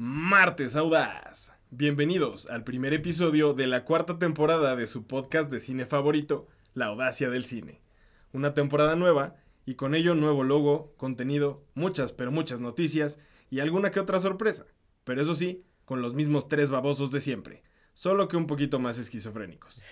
[0.00, 1.52] Martes Audaz.
[1.70, 6.86] Bienvenidos al primer episodio de la cuarta temporada de su podcast de cine favorito, La
[6.86, 7.80] Audacia del Cine.
[8.32, 9.34] Una temporada nueva
[9.66, 13.18] y con ello nuevo logo, contenido, muchas pero muchas noticias
[13.50, 14.66] y alguna que otra sorpresa.
[15.02, 19.00] Pero eso sí, con los mismos tres babosos de siempre, solo que un poquito más
[19.00, 19.82] esquizofrénicos.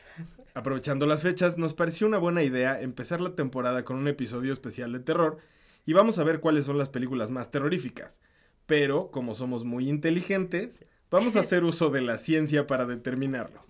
[0.54, 4.92] Aprovechando las fechas, nos pareció una buena idea empezar la temporada con un episodio especial
[4.92, 5.38] de terror
[5.84, 8.20] y vamos a ver cuáles son las películas más terroríficas.
[8.66, 13.64] Pero, como somos muy inteligentes, vamos a hacer uso de la ciencia para determinarlo.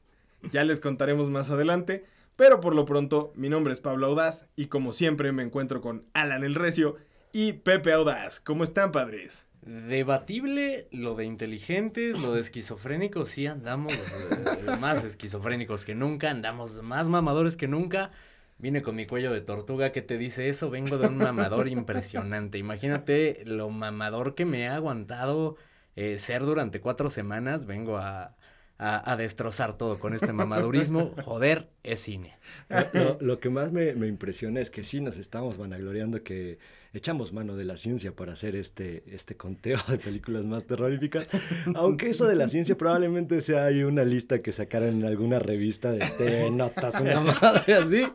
[0.53, 2.05] Ya les contaremos más adelante,
[2.37, 6.05] pero por lo pronto, mi nombre es Pablo Audaz y como siempre me encuentro con
[6.13, 6.97] Alan el Recio
[7.33, 8.41] y Pepe Audaz.
[8.41, 9.47] ¿Cómo están, padres?
[9.63, 16.83] Debatible lo de inteligentes, lo de esquizofrénicos, sí andamos eh, más esquizofrénicos que nunca, andamos
[16.83, 18.13] más mamadores que nunca.
[18.59, 20.71] Vine con mi cuello de tortuga, ¿qué te dice eso?
[20.71, 22.57] Vengo de un mamador impresionante.
[22.57, 25.57] Imagínate lo mamador que me ha aguantado
[25.95, 27.67] eh, ser durante cuatro semanas.
[27.67, 28.35] Vengo a,
[28.79, 31.13] a, destrozar todo con este mamadurismo.
[31.25, 32.37] Joder, es cine.
[32.93, 36.59] Lo, lo que más me, me, impresiona es que sí nos estamos vanagloriando que
[36.97, 41.27] echamos mano de la ciencia para hacer este, este conteo de películas más terroríficas.
[41.75, 45.93] Aunque eso de la ciencia probablemente sea ahí una lista que sacaran en alguna revista
[45.93, 48.07] de te notas una madre así.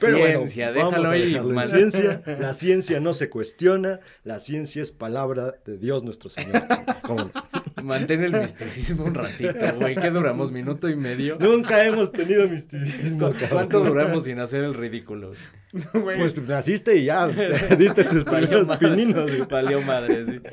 [0.00, 1.32] Pero ciencia, bueno, déjalo ahí.
[1.32, 6.62] La ciencia, la ciencia no se cuestiona, la ciencia es palabra de Dios nuestro Señor.
[7.02, 7.30] ¿Cómo
[7.82, 9.96] Mantén el misticismo un ratito, güey.
[9.96, 10.52] ¿Qué duramos?
[10.52, 11.36] ¿Minuto y medio?
[11.40, 15.32] Nunca hemos tenido misticismo, ¿Cuánto duramos sin hacer el ridículo?
[15.92, 17.28] pues naciste y ya
[17.78, 19.48] diste tus primeros pininos.
[19.48, 20.40] Valió madre, sí.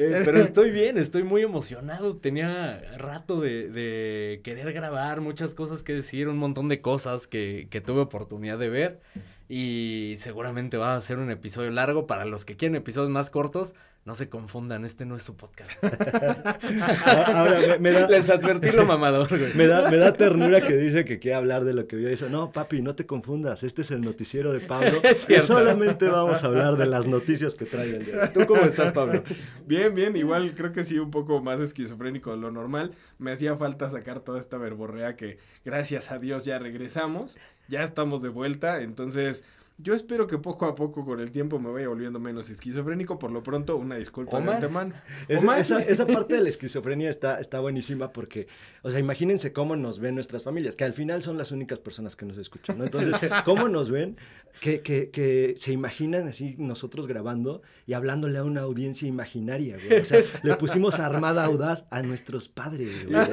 [0.00, 2.16] Eh, pero estoy bien, estoy muy emocionado.
[2.18, 7.66] Tenía rato de, de, querer grabar, muchas cosas que decir, un montón de cosas que,
[7.68, 9.00] que tuve oportunidad de ver.
[9.48, 12.06] Y seguramente va a ser un episodio largo.
[12.06, 13.74] Para los que quieren episodios más cortos,
[14.08, 15.70] no se confundan, este no es su podcast.
[17.04, 18.08] Ahora, me, da...
[18.08, 19.52] Les advertí lo mamador, güey.
[19.54, 22.08] Me da, me da ternura que dice que quiere hablar de lo que vio.
[22.08, 25.00] Dice, no, papi, no te confundas, este es el noticiero de Pablo.
[25.04, 28.32] Es y solamente vamos a hablar de las noticias que trae el día.
[28.32, 29.22] ¿Tú cómo estás, Pablo?
[29.66, 32.94] Bien, bien, igual creo que sí, un poco más esquizofrénico de lo normal.
[33.18, 35.36] Me hacía falta sacar toda esta verborrea que,
[35.66, 37.36] gracias a Dios, ya regresamos.
[37.68, 39.44] Ya estamos de vuelta, entonces
[39.80, 43.16] yo espero que poco a poco con el tiempo me vaya volviendo menos esquizofrénico.
[43.16, 44.94] Por lo pronto, una disculpa de antemano.
[45.28, 48.48] Esa, esa, parte de la esquizofrenia está, está buenísima porque,
[48.82, 52.16] o sea, imagínense cómo nos ven nuestras familias, que al final son las únicas personas
[52.16, 52.84] que nos escuchan, ¿no?
[52.84, 54.16] Entonces, ¿cómo nos ven?
[54.60, 60.00] Que, que, que se imaginan así nosotros grabando y hablándole a una audiencia imaginaria, güey.
[60.00, 63.24] O sea, le pusimos armada audaz a nuestros padres, güey.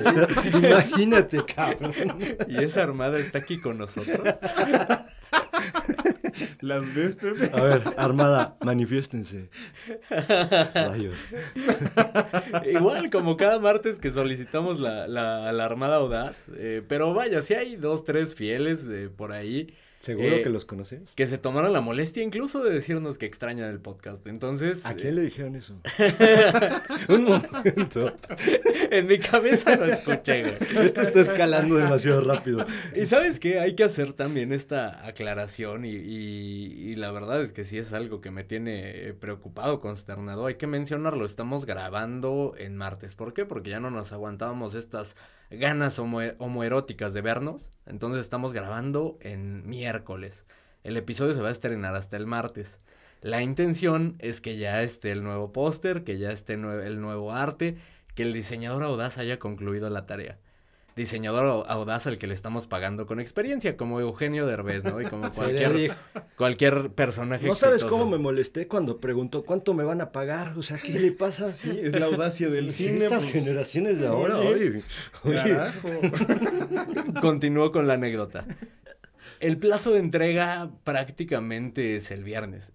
[0.64, 2.20] imagínate, cabrón.
[2.48, 4.20] ¿Y esa armada está aquí con nosotros?
[6.62, 7.52] ¿Las ves, Pepe?
[7.54, 9.50] A ver, Armada, manifiéstense.
[10.10, 11.16] Rayos.
[12.72, 16.44] Igual, como cada martes que solicitamos la, la, la Armada Audaz.
[16.56, 19.74] Eh, pero vaya, si hay dos, tres fieles eh, por ahí.
[20.06, 21.16] ¿Seguro que los conoces?
[21.16, 24.28] Que se tomaron la molestia incluso de decirnos que extrañan el podcast.
[24.28, 24.86] Entonces.
[24.86, 25.82] ¿A quién le dijeron eso?
[27.10, 28.16] Un momento.
[28.92, 30.86] en mi cabeza lo escuché, güey.
[30.86, 32.68] Esto está escalando demasiado rápido.
[32.96, 33.60] Y sabes qué?
[33.60, 35.86] Hay que hacer también esta aclaración.
[35.86, 40.46] Y, y, y la verdad es que sí es algo que me tiene preocupado, consternado.
[40.46, 41.26] Hay que mencionarlo.
[41.26, 43.16] Estamos grabando en martes.
[43.16, 43.46] ¿Por qué?
[43.46, 45.16] Porque ya no nos aguantábamos estas
[45.50, 47.70] ganas homoeróticas de vernos.
[47.86, 50.46] Entonces estamos grabando en miércoles.
[50.84, 52.80] El episodio se va a estrenar hasta el martes.
[53.22, 57.78] La intención es que ya esté el nuevo póster, que ya esté el nuevo arte,
[58.14, 60.38] que el diseñador audaz haya concluido la tarea
[60.96, 65.02] diseñador audaz al que le estamos pagando con experiencia, como Eugenio Derbez, ¿no?
[65.02, 65.96] Y como cualquier,
[66.38, 67.46] cualquier personaje.
[67.48, 70.98] No sabes cómo me molesté cuando preguntó cuánto me van a pagar, o sea, ¿qué
[71.00, 71.52] le pasa?
[71.52, 73.06] Sí, es la audacia del cine.
[73.06, 73.34] Estas pues.
[73.34, 74.84] generaciones de ahora, oye,
[75.24, 75.58] oye.
[77.22, 78.46] Continuó con la anécdota.
[79.42, 82.72] El plazo de entrega prácticamente es el viernes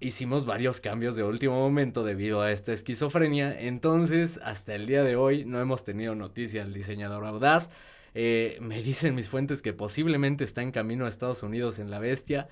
[0.00, 3.58] hicimos varios cambios de último momento debido a esta esquizofrenia.
[3.60, 7.70] Entonces, hasta el día de hoy no hemos tenido noticia del diseñador audaz.
[8.14, 11.98] Eh, me dicen mis fuentes que posiblemente está en camino a Estados Unidos en la
[11.98, 12.48] bestia.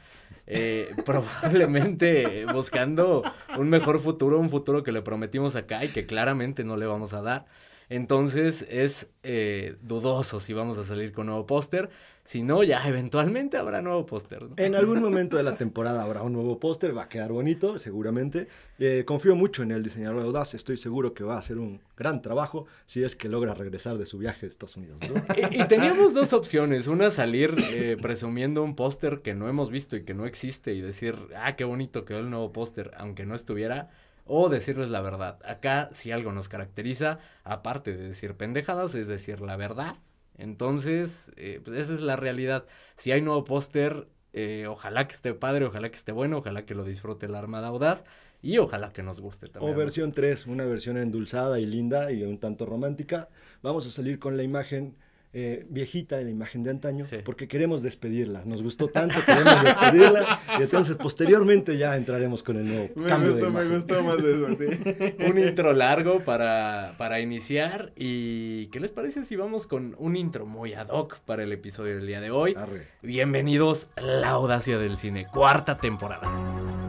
[0.47, 3.23] Eh, probablemente buscando
[3.57, 7.15] un mejor futuro, un futuro que le prometimos acá y que claramente no le vamos
[7.15, 7.47] a dar.
[7.89, 11.91] Entonces es eh, dudoso si vamos a salir con nuevo póster.
[12.27, 14.41] Si no, ya eventualmente habrá nuevo póster.
[14.57, 18.49] En algún momento de la temporada habrá un nuevo póster, va a quedar bonito, seguramente.
[18.81, 22.23] Eh, confío mucho en el diseñador Audaz, estoy seguro que va a hacer un gran
[22.23, 24.99] trabajo si es que logra regresar de su viaje a Estados Unidos.
[25.53, 30.05] y, teníamos dos opciones, una salir eh, presumiendo un póster que no hemos visto y
[30.05, 33.91] que no existe y decir, ah, qué bonito quedó el nuevo póster, aunque no estuviera
[34.27, 35.39] o decirles la verdad.
[35.45, 39.97] Acá, si algo nos caracteriza, aparte de decir pendejadas, es decir la verdad.
[40.39, 42.67] Entonces, eh, pues esa es la realidad.
[42.97, 46.75] Si hay nuevo póster, eh, ojalá que esté padre, ojalá que esté bueno, ojalá que
[46.75, 48.05] lo disfrute la Armada Audaz
[48.43, 49.75] y ojalá que nos guste también.
[49.75, 53.29] O versión 3, una versión endulzada y linda y un tanto romántica.
[53.63, 54.97] Vamos a salir con la imagen
[55.39, 57.17] eh, viejita, la imagen de antaño, Sí.
[57.23, 58.43] porque queremos despedirla.
[58.47, 60.41] Nos gustó tanto, queremos despedirla.
[60.59, 63.75] Y entonces, posteriormente, ya entraremos con el nuevo Me cambio gustó, de me imagen.
[63.75, 65.15] gustó más eso, sí.
[65.31, 67.93] un intro largo para, para iniciar.
[67.97, 71.97] ¿Y qué les parece si vamos con un intro muy ad hoc para el episodio
[71.97, 72.55] del día de hoy?
[72.57, 72.89] Arre.
[73.03, 76.86] Bienvenidos a La Audacia del Cine, cuarta temporada.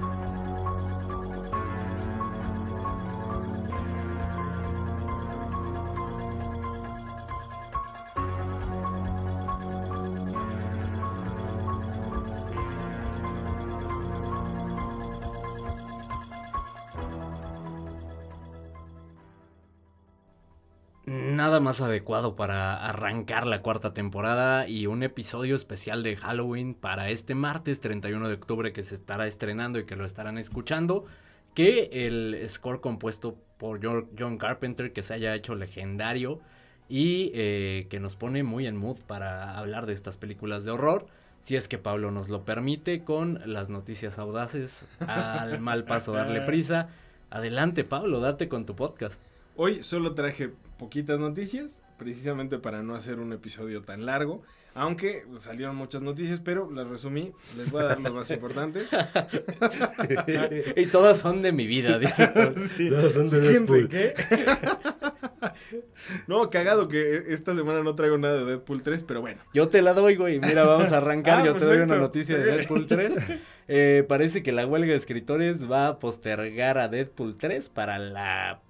[21.62, 27.36] Más adecuado para arrancar la cuarta temporada y un episodio especial de Halloween para este
[27.36, 31.06] martes 31 de octubre que se estará estrenando y que lo estarán escuchando.
[31.56, 36.40] Que el score compuesto por Jo- John Carpenter que se haya hecho legendario
[36.88, 41.08] y eh, que nos pone muy en mood para hablar de estas películas de horror.
[41.42, 46.42] Si es que Pablo nos lo permite con las noticias audaces al mal paso darle
[46.42, 46.90] prisa.
[47.32, 49.20] Adelante Pablo, date con tu podcast.
[49.56, 54.44] Hoy solo traje poquitas noticias, precisamente para no hacer un episodio tan largo.
[54.74, 57.34] Aunque salieron muchas noticias, pero las resumí.
[57.58, 58.88] Les voy a dar las más importantes.
[60.76, 62.28] Y todas son de mi vida, dice.
[62.28, 63.88] Todos son de Deadpool.
[63.88, 64.14] que-
[66.28, 69.42] no, cagado que esta semana no traigo nada de Deadpool 3, pero bueno.
[69.54, 70.40] Yo te la doy, güey.
[70.40, 71.42] Mira, vamos a arrancar.
[71.42, 73.14] Ah, Yo te doy una noticia de Deadpool 3.
[73.68, 78.62] Eh, parece que la huelga de escritores va a postergar a Deadpool 3 para la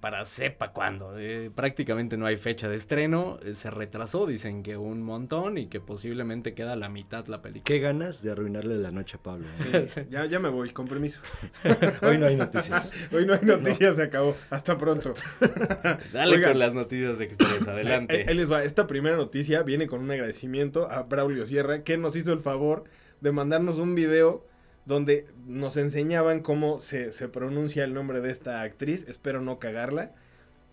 [0.00, 1.18] para sepa cuándo.
[1.18, 3.38] Eh, prácticamente no hay fecha de estreno.
[3.44, 7.64] eh, se retrasó, dicen que un montón y que posiblemente queda la mitad la película.
[7.64, 9.46] Qué ganas de arruinarle la noche a Pablo.
[9.72, 9.86] ¿eh?
[9.88, 11.20] Sí, ya, ya me voy, con permiso.
[12.02, 12.92] Hoy no hay noticias.
[13.12, 14.36] Hoy no hay noticias, se acabó.
[14.50, 15.14] Hasta pronto.
[16.12, 16.50] Dale Oigan.
[16.52, 18.14] con las noticias de Express, adelante.
[18.16, 18.62] Ahí, ahí les va.
[18.64, 22.84] Esta primera noticia viene con un agradecimiento a Braulio Sierra, que nos hizo el favor
[23.20, 24.46] de mandarnos un video
[24.86, 29.04] donde nos enseñaban cómo se, se pronuncia el nombre de esta actriz.
[29.08, 30.12] Espero no cagarla.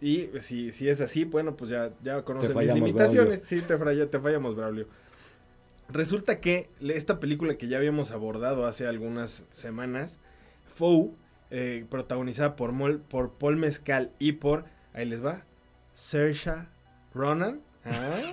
[0.02, 3.42] Y si, si es así, bueno, pues ya, ya conocen mis limitaciones.
[3.44, 4.88] Sí, te, falla- te fallamos, Braulio.
[5.90, 10.20] Resulta que esta película que ya habíamos abordado hace algunas semanas,
[10.74, 11.12] Foe,
[11.52, 15.44] eh, protagonizada por, Mol- por Paul Mezcal y por, ahí les va,
[15.96, 16.54] Saoirse
[17.14, 17.62] Ronan.
[17.84, 18.32] Ah.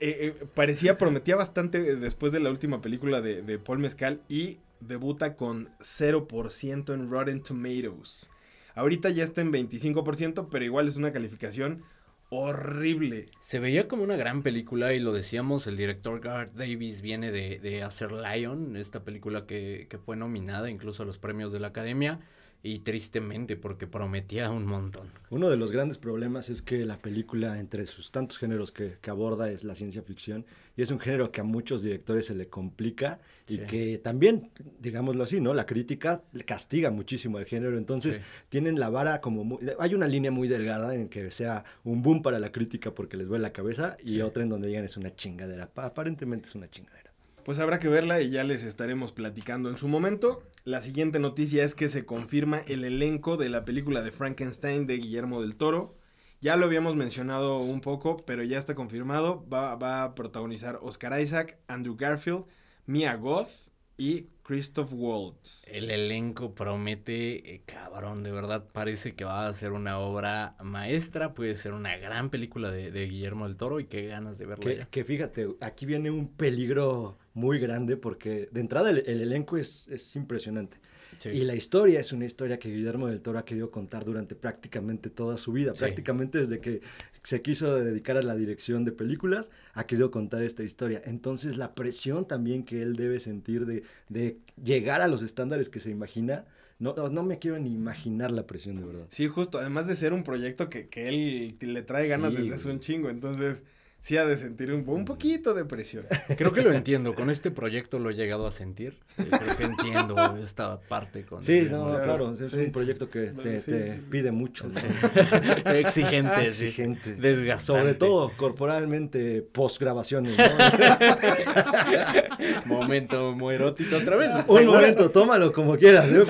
[0.00, 4.20] Eh, eh, parecía, prometía bastante eh, después de la última película de, de Paul Mezcal
[4.28, 8.30] y debuta con 0% en Rotten Tomatoes.
[8.74, 11.82] Ahorita ya está en 25%, pero igual es una calificación
[12.30, 13.30] horrible.
[13.40, 17.58] Se veía como una gran película y lo decíamos, el director Garth Davis viene de,
[17.58, 21.68] de hacer Lion, esta película que, que fue nominada incluso a los premios de la
[21.68, 22.20] Academia
[22.60, 25.08] y tristemente porque prometía un montón.
[25.30, 29.10] Uno de los grandes problemas es que la película, entre sus tantos géneros que, que
[29.10, 30.44] aborda, es la ciencia ficción.
[30.76, 34.50] Y es un género que a muchos directores se le complica y que también,
[34.80, 35.54] digámoslo así, ¿no?
[35.54, 37.78] La crítica castiga muchísimo al género.
[37.78, 38.20] Entonces, Sí.
[38.48, 39.44] tienen la vara como...
[39.44, 43.16] muy- hay una línea muy delgada en que sea un boom para la crítica porque
[43.16, 44.20] les vuelve la cabeza y Sí.
[44.20, 45.68] otra en donde digan es una chingadera.
[45.68, 47.07] Pa- aparentemente es una chingadera.
[47.48, 50.42] Pues habrá que verla y ya les estaremos platicando en su momento.
[50.64, 54.98] La siguiente noticia es que se confirma el elenco de la película de Frankenstein de
[54.98, 55.96] Guillermo del Toro.
[56.42, 59.48] Ya lo habíamos mencionado un poco, pero ya está confirmado.
[59.48, 62.44] Va, va a protagonizar Oscar Isaac, Andrew Garfield,
[62.84, 63.48] Mia Goth
[63.96, 65.66] y Christoph Waltz.
[65.68, 71.34] El elenco promete, eh, cabrón, de verdad parece que va a ser una obra maestra,
[71.34, 74.62] puede ser una gran película de, de Guillermo del Toro y qué ganas de verla
[74.62, 74.86] Que, ya.
[74.86, 79.88] que fíjate, aquí viene un peligro muy grande porque de entrada el, el elenco es,
[79.88, 80.78] es impresionante.
[81.18, 81.30] Sí.
[81.30, 85.10] Y la historia es una historia que Guillermo del Toro ha querido contar durante prácticamente
[85.10, 85.72] toda su vida.
[85.72, 85.78] Sí.
[85.80, 86.80] Prácticamente desde que
[87.22, 91.02] se quiso dedicar a la dirección de películas, ha querido contar esta historia.
[91.04, 95.80] Entonces la presión también que él debe sentir de, de llegar a los estándares que
[95.80, 96.44] se imagina,
[96.78, 99.06] no, no, no me quiero ni imaginar la presión de verdad.
[99.10, 102.54] Sí, justo, además de ser un proyecto que, que él le trae ganas Sí, desde
[102.54, 103.62] hace un chingo, entonces
[104.00, 106.04] sí ha de sentir un, un poquito de presión.
[106.36, 107.14] Creo que lo entiendo.
[107.14, 108.98] Con este proyecto lo he llegado a sentir.
[109.18, 111.44] Eh, creo que entiendo esta parte con.
[111.44, 112.56] Sí, el- no, Claro, claro, es sí.
[112.58, 113.70] un proyecto que te, Sí.
[113.72, 114.80] te pide mucho, ¿no?
[115.72, 116.66] Exigente, sí.
[116.66, 117.14] Exigente.
[117.16, 117.64] Desgastante.
[117.80, 120.44] Sobre todo corporalmente, post grabaciones, ¿no?
[122.66, 124.30] Momento muy erótico otra vez.
[124.46, 126.22] Un Seguro- momento, tómalo como quieras, ¿eh?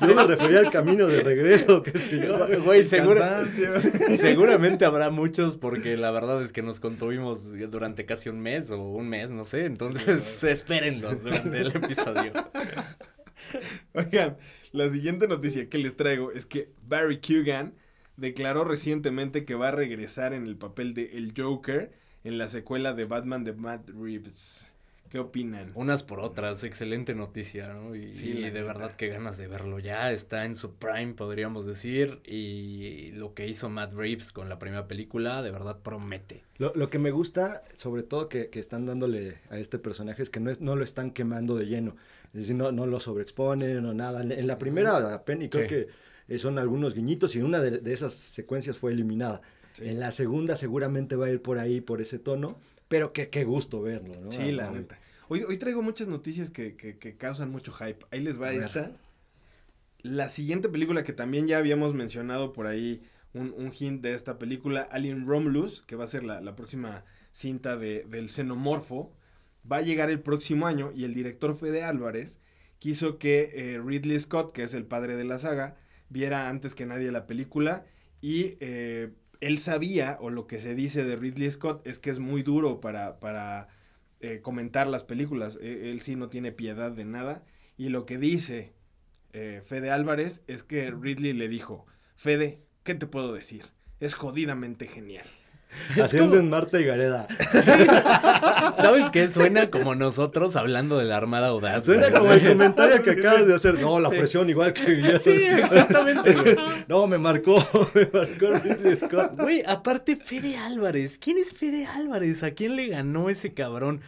[0.00, 2.34] Yo me refería al camino de regreso, que es que yo...
[2.64, 2.82] Güey,
[4.18, 8.78] seguramente habrá muchos porque la verdad es que nos contuvimos durante casi un mes o
[8.80, 9.64] un mes, no sé.
[9.64, 12.32] Entonces, espérenlos durante el episodio.
[13.94, 14.36] Oigan,
[14.70, 17.74] la siguiente noticia que les traigo es que Barry Keoghan
[18.16, 22.94] declaró recientemente que va a regresar en el papel de El Joker en la secuela
[22.94, 24.70] de Batman de Matt Reeves.
[25.14, 25.70] ¿Qué opinan?
[25.76, 27.94] Unas por otras, excelente noticia, ¿no?
[27.94, 28.64] Y, Sí, y la de neta.
[28.64, 33.46] verdad que ganas de verlo ya, está en su prime, podríamos decir, y lo que
[33.46, 36.42] hizo Matt Reeves con la primera película, de verdad promete.
[36.58, 40.30] Lo, lo que me gusta, sobre todo que, que están dándole a este personaje, es
[40.30, 41.94] que no, es, no lo están quemando de lleno.
[42.32, 44.20] Es decir, no, no lo sobreexponen o nada.
[44.20, 45.68] En, la primera, Penny, creo Sí.
[45.68, 45.86] que
[46.26, 49.42] eh, son algunos guiñitos y una de, de esas secuencias fue eliminada.
[49.74, 49.86] Sí.
[49.86, 53.44] En la segunda seguramente va a ir por ahí, por ese tono, pero qué, qué
[53.44, 54.32] gusto verlo, ¿no?
[54.32, 54.98] Sí, la Ah, neta.
[55.34, 58.06] Hoy, hoy traigo muchas noticias que, que- que causan mucho hype.
[58.12, 58.62] Ahí les va A ver.
[58.62, 58.92] esta.
[60.02, 64.38] La siguiente película que también ya habíamos mencionado por ahí, un, un hint de esta
[64.38, 69.12] película, Alien Romulus, que va a ser la, la próxima cinta de, del xenomorfo,
[69.70, 72.38] va a llegar el próximo año y el director Fede Álvarez
[72.78, 75.76] quiso que eh, Ridley Scott, que es el padre de la saga,
[76.10, 77.86] viera antes que nadie la película
[78.20, 79.10] y eh,
[79.40, 82.80] él sabía, o lo que se dice de Ridley Scott, es que es muy duro
[82.80, 83.68] para, para
[84.20, 85.58] eh, comentar las películas.
[85.60, 87.44] Eh, él sí no tiene piedad de nada.
[87.76, 88.72] Y lo que dice
[89.32, 93.66] eh, Fede Álvarez es que Ridley le dijo, Fede, ¿qué te puedo decir?
[94.00, 95.26] Es jodidamente genial.
[96.00, 97.26] Haciendo como- en Marta y Gareda.
[98.76, 99.28] ¿Sabes qué?
[99.28, 101.84] Suena como nosotros hablando de la Armada Audaz.
[101.84, 102.20] Suena güey.
[102.20, 103.78] como el comentario que acabas de hacer.
[103.80, 104.16] No, la Sí.
[104.16, 106.56] presión igual que ya Sí, exactamente, güey.
[106.88, 107.56] No, me marcó,
[107.94, 109.32] me marcó Ridley Scott.
[109.38, 111.18] Güey, aparte Fede Álvarez.
[111.18, 112.42] ¿Quién es Fede Álvarez?
[112.42, 114.00] ¿A quién le ganó ese cabrón?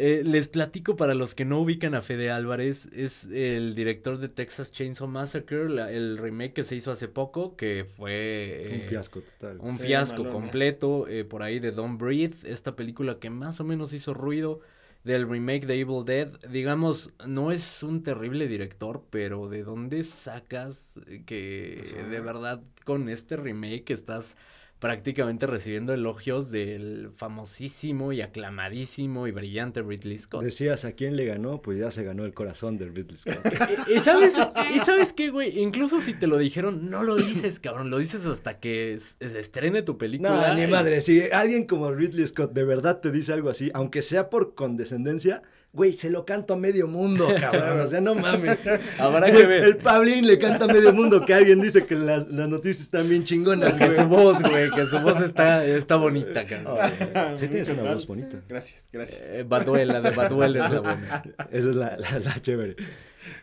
[0.00, 2.88] Eh, les platico para los que no ubican a Fede Álvarez.
[2.92, 7.56] Es el director de Texas Chainsaw Massacre, la- el remake que se hizo hace poco,
[7.56, 8.62] que fue...
[8.70, 9.58] Un eh, fiasco total.
[9.60, 10.32] Un Sí, fiasco malona.
[10.32, 14.60] completo, eh, por ahí de Don't Breathe, esta película que más o menos hizo ruido
[15.02, 16.28] del remake de Evil Dead.
[16.48, 20.94] Digamos, no es un terrible director, pero ¿de dónde sacas
[21.26, 22.08] que Ajá.
[22.08, 24.36] de verdad con este remake estás
[24.78, 30.42] prácticamente recibiendo elogios del famosísimo y aclamadísimo y brillante Ridley Scott?
[30.42, 33.38] Decías a quién le ganó, pues ya se ganó el corazón de Ridley Scott.
[33.88, 34.34] ¿Y, y sabes,
[34.74, 35.58] y sabes qué, güey?
[35.58, 37.90] Incluso si te lo dijeron, no lo dices, cabrón.
[37.90, 40.48] Lo dices hasta que se estrene tu película.
[40.48, 44.02] No, ni madre, si alguien como Ridley Scott de verdad te dice algo así, aunque
[44.02, 48.58] sea por condescendencia, güey, se lo canto a medio mundo, cabrón, o sea, no mames.
[48.98, 49.64] Habrá que ver.
[49.64, 53.08] El Pablín le canta a medio mundo que alguien dice que las, las noticias están
[53.08, 53.96] bien chingonas, Que güey.
[53.96, 56.78] su voz, güey, que su voz está, está bonita, cabrón.
[57.14, 58.38] Oh, sí tienes una voz bonita.
[58.48, 59.20] Gracias, gracias.
[59.24, 61.22] Eh, Baduel, la de Baduel es la buena.
[61.50, 62.76] Esa es la, la, la chévere.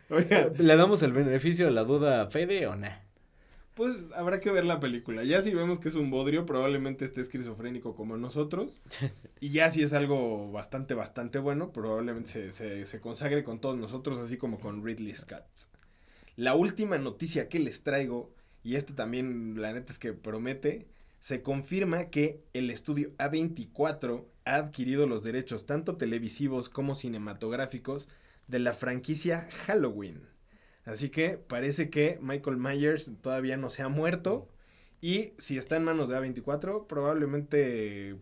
[0.10, 2.88] Oigan, ¿Le damos el beneficio de la duda a Fede o no?
[3.76, 5.24] Pues habrá que ver la película.
[5.24, 8.82] Ya si vemos que es un bodrio, probablemente esté esquizofrénico como nosotros.
[9.42, 13.78] Y ya si es algo bastante, bastante bueno, probablemente se, se, se consagre con todos
[13.78, 15.46] nosotros, así como con Ridley Scott.
[16.36, 20.88] La última noticia que les traigo, y este también la neta es que promete,
[21.20, 28.08] se confirma que el estudio A24 ha adquirido los derechos tanto televisivos como cinematográficos
[28.48, 30.22] de la franquicia Halloween.
[30.86, 34.48] Así que parece que Michael Myers todavía no se ha muerto.
[35.02, 38.18] Y si está en manos de A24, probablemente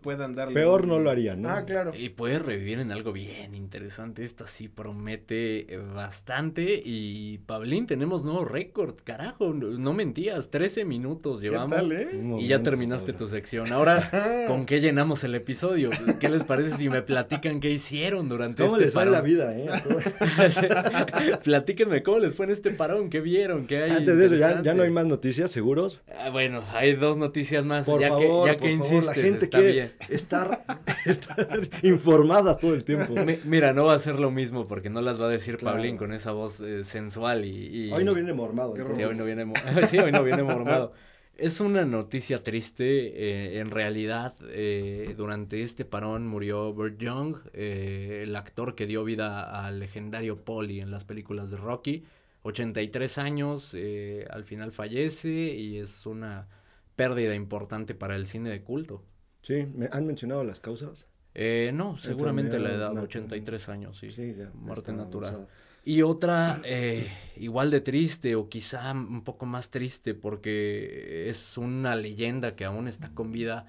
[0.00, 0.54] puedan darle.
[0.54, 1.50] Peor un- no lo harían, ¿no?
[1.50, 1.92] Ah, claro.
[1.96, 4.22] Y puede revivir en algo bien interesante.
[4.22, 6.80] Esta sí promete eh, bastante.
[6.84, 8.96] Y Pablín, tenemos nuevo récord.
[9.04, 10.50] Carajo, no, no mentías.
[10.50, 11.76] 13 minutos ¿Qué llevamos.
[11.76, 12.08] tal, eh?
[12.40, 13.72] Y ya terminaste tu sección.
[13.72, 14.10] Ahora,
[14.46, 15.90] ¿con qué llenamos el episodio?
[16.18, 19.18] ¿Qué les parece si me platican qué hicieron durante ¿Cómo este les va en la
[19.22, 19.30] parón?
[19.30, 19.68] vida, eh?
[21.44, 23.90] Platíquenme cómo les fue en este parón, qué vieron, qué hay.
[23.90, 26.00] Antes de eso, ¿ya, ya no hay más noticias, seguros?
[26.18, 27.86] Ah, bueno, hay dos noticias más.
[27.86, 29.89] Por ya favor, que, ya por que favor, insistes, la gente está quiere bien.
[30.08, 30.64] Estar,
[31.06, 31.48] estar
[31.82, 33.14] informada todo el tiempo.
[33.14, 35.76] Mi- Mira, no va a ser lo mismo porque no las va a decir Claro.
[35.76, 38.74] Pablín con esa voz eh, sensual y, y- Hoy no viene mormado.
[38.94, 39.54] Sí, hoy no viene, mo-
[39.88, 40.92] sí, hoy no viene mormado.
[41.36, 42.84] Es una noticia triste.
[42.84, 49.04] eh, en realidad, eh, durante este parón murió Burt Young, eh, el actor que dio
[49.04, 52.04] vida al legendario Polly en las películas de Rocky.
[52.42, 56.46] 83 años, eh, al final fallece y es una
[56.94, 59.02] pérdida importante para el cine de culto.
[59.42, 61.06] Sí, ¿me han mencionado las causas?
[61.34, 64.10] Eh, no, seguramente la edad, nat- 83 años, sí.
[64.10, 64.50] Sí, ya.
[64.54, 65.30] muerte natural.
[65.30, 65.48] avanzada.
[65.84, 71.94] Y otra eh, igual de triste o quizá un poco más triste porque es una
[71.96, 73.66] leyenda que aún está con vida.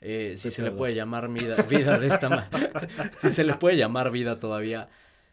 [0.00, 2.48] eh, si se le puede llamar vida, vida de esta ma-
[3.20, 4.88] si se le puede llamar vida todavía.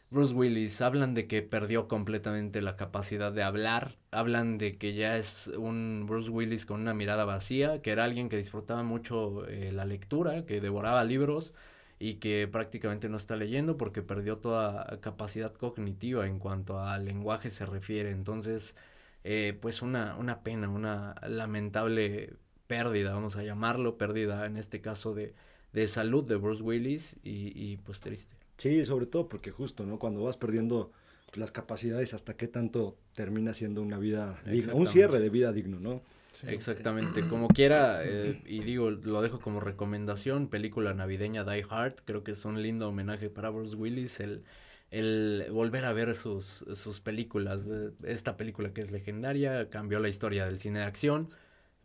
[0.10, 5.18] Bruce Willis, hablan de que perdió completamente la capacidad de hablar, hablan de que ya
[5.18, 9.72] es un Bruce Willis con una mirada vacía, que era alguien que disfrutaba mucho eh,
[9.74, 11.54] la lectura, que devoraba libros
[12.00, 17.50] y que prácticamente no está leyendo porque perdió toda capacidad cognitiva en cuanto al lenguaje
[17.50, 18.12] se refiere.
[18.12, 18.76] Entonces,
[19.24, 22.34] eh, pues una, una pena, una lamentable
[22.68, 25.36] pérdida, vamos a llamarlo, pérdida en este caso de,
[25.74, 28.36] de salud de Bruce Willis y, y pues triste.
[28.58, 30.00] Sí, sobre todo porque justo, ¿no?
[30.00, 30.92] Cuando vas perdiendo
[31.28, 35.52] pues, las capacidades, hasta qué tanto termina siendo una vida digna, un cierre de vida
[35.52, 36.02] digno, ¿no?
[36.32, 36.48] Sí.
[36.50, 42.26] Exactamente, como quiera, eh, y digo, lo dejo como recomendación, película navideña Die Hard, creo
[42.26, 44.44] que es un lindo homenaje para Bruce Willis, el,
[44.92, 50.10] el volver a ver sus, sus películas, eh, esta película que es legendaria, cambió la
[50.10, 51.30] historia del cine de acción,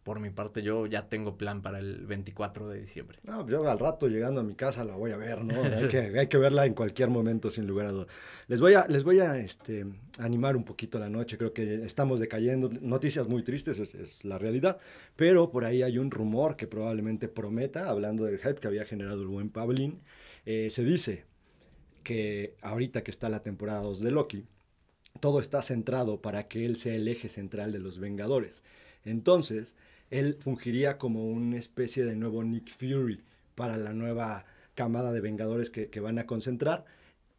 [0.02, 3.18] por mi parte yo ya tengo plan para el 24 de diciembre.
[3.22, 5.62] No, pues yo al rato llegando a mi casa la voy a ver, ¿no?
[5.62, 8.06] Hay que, hay que verla en cualquier momento, sin lugar a dudas.
[8.48, 9.86] Les voy a, les voy a este,
[10.18, 14.38] animar un poquito la noche, creo que estamos decayendo, noticias muy tristes, es, es la
[14.38, 14.78] realidad,
[15.16, 19.20] pero por ahí hay un rumor que probablemente prometa, hablando del hype que había generado
[19.20, 20.00] el buen Pablin,
[20.46, 21.24] eh, se dice
[22.02, 24.46] que ahorita que está la temporada 2 de Loki,
[25.18, 28.62] todo está centrado para que él sea el eje central de los Vengadores.
[29.04, 29.74] Entonces,
[30.10, 33.20] él fungiría como una especie de nuevo Nick Fury
[33.54, 36.84] para la nueva camada de Vengadores que, que van a concentrar.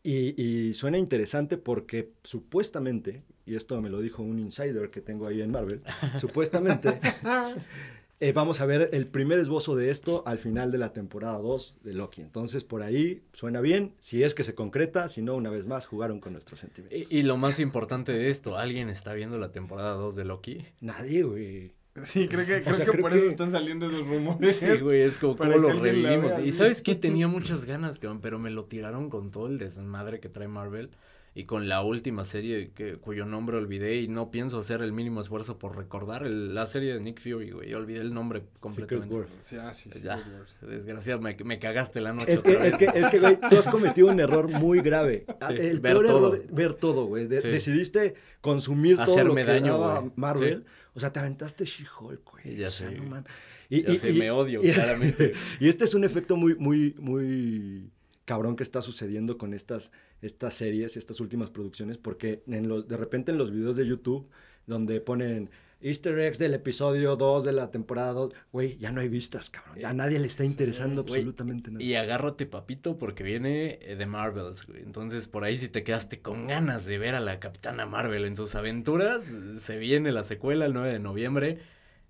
[0.04, 5.28] Y, y suena interesante porque supuestamente, y esto me lo dijo un insider que tengo
[5.28, 5.84] ahí en Marvel,
[6.20, 7.00] supuestamente
[8.22, 11.78] eh, vamos a ver el primer esbozo de esto al final de la temporada 2
[11.84, 12.22] de Loki.
[12.22, 15.86] Entonces, por ahí suena bien, si es que se concreta, si no, una vez más
[15.88, 17.12] jugaron con nuestros sentimientos.
[17.12, 20.66] Y, y lo más importante de esto, ¿alguien está viendo la temporada 2 de Loki?
[20.80, 21.74] Nadie, güey.
[22.04, 24.56] Sí, creo que, creo sea, que creo por que- eso están saliendo esos rumores.
[24.56, 26.32] Sí, güey, es como cómo lo revivimos.
[26.46, 30.30] Y sabes que tenía muchas ganas, pero me lo tiraron con todo el desmadre que
[30.30, 30.90] trae Marvel
[31.34, 35.22] y con la última serie que, cuyo nombre olvidé y no pienso hacer el mínimo
[35.22, 37.74] esfuerzo por recordar el- la serie de Nick Fury, güey.
[37.74, 39.16] Olvidé el nombre completamente.
[39.16, 39.30] Wars.
[39.40, 40.22] Sí, ah, sí, sí, Ya,
[40.62, 42.34] desgraciado, me, me cagaste la noche.
[42.34, 42.92] Es que, otra es vez.
[42.92, 45.26] que, es que, güey, tú has cometido un error muy grave.
[45.40, 46.34] Ah, Sí, el ver peor todo.
[46.36, 47.28] error, ver todo, güey.
[47.28, 47.48] De- Sí.
[47.48, 50.12] Decidiste consumir todo Hacerme lo que daño, daba güey.
[50.18, 50.64] Marvel.
[50.66, 50.72] Sí.
[50.96, 52.58] O sea, te aventaste She-Hulk, güey.
[52.58, 53.32] Ya o sea, sé, no mames.
[53.70, 55.32] Y, Ya sé, me odio, claramente.
[55.62, 57.90] Y este es un efecto muy, muy, muy
[58.26, 62.98] cabrón que está sucediendo con estas, estas series, estas últimas producciones, porque en los, de
[62.98, 64.28] repente en los videos de YouTube,
[64.68, 65.50] donde ponen
[65.84, 69.80] Easter eggs del episodio 2 de la temporada 2, güey, ya no hay vistas, cabrón.
[69.80, 71.84] Ya a nadie le está interesando absolutamente nada.
[71.84, 74.84] Y agárrate, papito, porque viene eh, de Marvels, güey.
[74.84, 78.36] Entonces, por ahí si te quedaste con ganas de ver a la Capitana Marvel en
[78.36, 79.24] sus aventuras,
[79.60, 81.60] se viene la secuela el 9 de noviembre.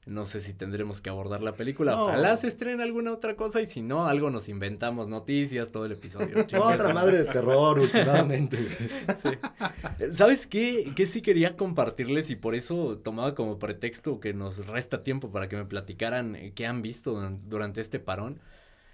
[0.07, 1.91] No sé si tendremos que abordar la película.
[1.91, 2.05] No.
[2.05, 5.91] Ojalá se estrene alguna otra cosa y si no, algo nos inventamos, noticias, todo el
[5.91, 6.39] episodio.
[6.59, 8.57] Otra madre de terror, últimamente.
[9.21, 9.29] Sí.
[10.11, 10.93] ¿Sabes qué?
[10.95, 15.47] Que sí quería compartirles y por eso tomaba como pretexto que nos resta tiempo para
[15.47, 18.39] que me platicaran eh, qué han visto duran- durante este parón.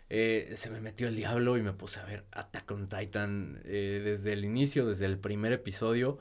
[0.10, 4.02] Eh, se me metió el diablo y me puse a ver Attack on Titan eh,
[4.04, 6.17] desde el inicio, desde el primer episodio.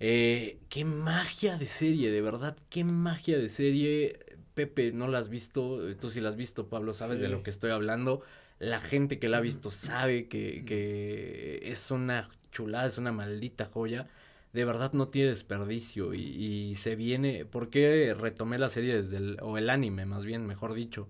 [0.00, 4.18] Eh, qué magia de serie, de verdad, qué magia de serie.
[4.54, 7.42] Pepe, no la has visto, eh, tú sí la has visto, Pablo, sabes de lo
[7.42, 8.22] que estoy hablando.
[8.58, 13.66] La gente que la ha visto sabe que, que es una chulada, es una maldita
[13.66, 14.08] joya.
[14.52, 17.44] De verdad no tiene desperdicio y, y se viene.
[17.44, 21.08] ¿Por qué retomé la serie desde el, o el anime, más bien, mejor dicho,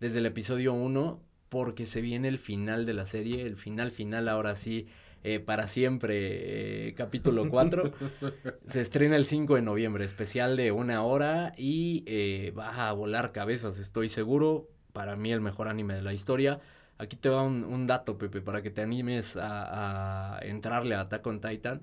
[0.00, 1.22] desde el episodio 1?
[1.48, 4.88] Porque se viene el final de la serie, el final final, ahora sí,
[5.24, 7.92] eh, para siempre, eh, capítulo 4.
[8.66, 13.32] se estrena el 5 de noviembre, especial de una hora y eh, va a volar
[13.32, 14.68] cabezas, estoy seguro.
[14.92, 16.60] Para mí el mejor anime de la historia.
[16.98, 21.00] Aquí te va un, un dato, Pepe, para que te animes a, a entrarle a
[21.02, 21.82] Attack on Titan.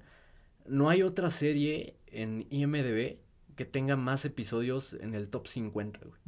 [0.67, 3.17] No hay otra serie en IMDB
[3.55, 6.19] que tenga más episodios en el top 50, güey.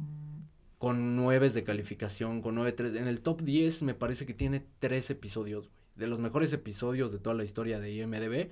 [0.78, 2.94] Con 9 de calificación, con 9, 3.
[2.96, 5.81] En el top 10 me parece que tiene 3 episodios, güey.
[5.94, 8.50] De los mejores episodios de toda la historia de IMDB,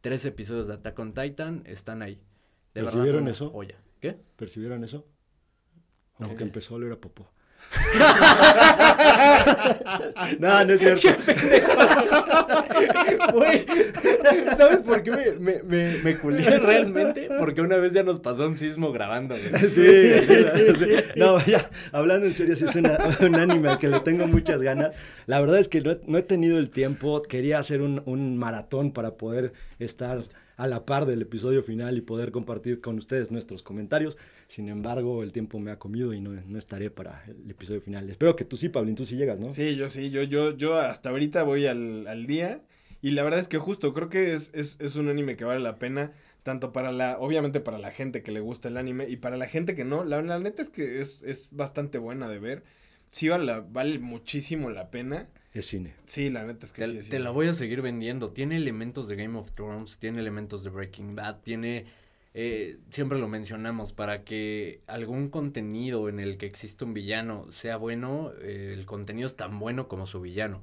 [0.00, 2.20] 3 episodios de Attack on Titan están ahí.
[2.74, 3.50] De ¿Percibieron eso?
[3.50, 3.80] joya.
[4.00, 4.18] ¿Qué?
[4.36, 5.06] ¿Percibieron eso?
[6.20, 7.30] Aunque empezó a oler a popó.
[10.38, 11.08] no, no es cierto.
[13.32, 13.66] Güey,
[14.56, 17.28] ¿sabes por qué me, me, me, me culié realmente?
[17.38, 19.70] Porque una vez ya nos pasó un sismo grabando, güey.
[19.70, 20.34] Sí, sí,
[20.78, 20.86] sí.
[21.16, 24.62] no, ya, hablando en serio, sí es una, un anime al que le tengo muchas
[24.62, 24.92] ganas.
[25.26, 28.38] La verdad es que no he, no he tenido el tiempo, quería hacer un, un
[28.38, 30.24] maratón para poder estar
[30.56, 34.16] a la par del episodio final y poder compartir con ustedes nuestros comentarios.
[34.48, 38.08] Sin embargo, el tiempo me ha comido y no, no estaré para el episodio final.
[38.08, 39.52] Espero que tú sí, Pablín, tú sí llegas, ¿no?
[39.52, 42.62] Sí, yo sí, yo, yo, yo hasta ahorita voy al, al día.
[43.00, 45.60] Y la verdad es que justo creo que es, es, es un anime que vale
[45.60, 49.16] la pena tanto para la, obviamente para la gente que le gusta el anime y
[49.16, 52.38] para la gente que no, la, la neta es que es, es, bastante buena de
[52.38, 52.64] ver,
[53.10, 55.28] sí vale, vale muchísimo la pena.
[55.52, 55.94] Es cine.
[56.06, 56.96] Sí, la neta es que te, sí.
[56.96, 57.18] Es te cine.
[57.20, 61.14] la voy a seguir vendiendo, tiene elementos de Game of Thrones, tiene elementos de Breaking
[61.14, 61.84] Bad, tiene,
[62.40, 67.76] eh, siempre lo mencionamos, para que algún contenido en el que existe un villano sea
[67.76, 70.62] bueno, eh, el contenido es tan bueno como su villano.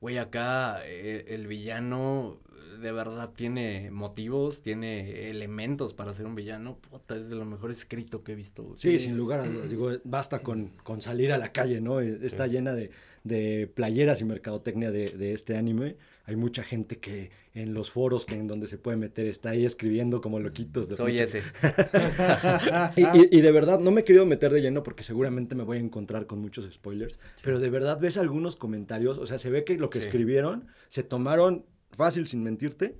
[0.00, 2.40] Güey, acá eh, el villano
[2.80, 6.78] de verdad tiene motivos, tiene elementos para ser un villano.
[6.78, 8.74] Puta, es de lo mejor escrito que he visto.
[8.76, 9.70] Sí, sin lugar a dudas.
[9.70, 12.00] Digo, basta con, con salir a la calle, ¿no?
[12.00, 12.52] Está Sí.
[12.52, 12.90] llena de,
[13.22, 15.96] de playeras y mercadotecnia de, de este anime.
[16.24, 19.64] Hay mucha gente que en los foros que en donde se puede meter está ahí
[19.64, 20.88] escribiendo como loquitos.
[20.88, 21.42] De Soy ese.
[22.96, 25.64] Y, y- y de verdad no me he querido meter de lleno porque seguramente me
[25.64, 27.18] voy a encontrar con muchos spoilers.
[27.42, 29.18] Pero de verdad ves algunos comentarios.
[29.18, 30.06] O sea, se ve que lo que Sí.
[30.06, 32.98] escribieron se tomaron, fácil sin mentirte,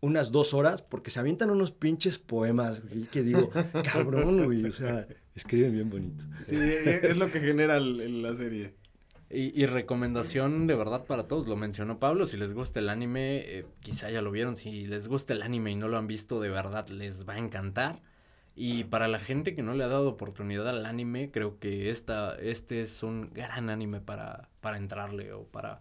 [0.00, 2.82] unas dos horas porque se avientan unos pinches poemas.
[2.82, 3.50] güey, que digo,
[3.82, 4.64] cabrón, güey.
[4.66, 6.24] O sea, escriben bien bonito.
[6.46, 8.74] Sí, es lo que genera el- el- la serie.
[9.30, 13.38] Y, y recomendación de verdad para todos, lo mencionó Pablo, si les gusta el anime,
[13.40, 16.40] eh, quizá ya lo vieron, si les gusta el anime y no lo han visto,
[16.40, 18.00] de verdad les va a encantar.
[18.54, 22.34] Y para la gente que no le ha dado oportunidad al anime, creo que esta,
[22.36, 25.80] este es un gran anime para, para entrarle o para,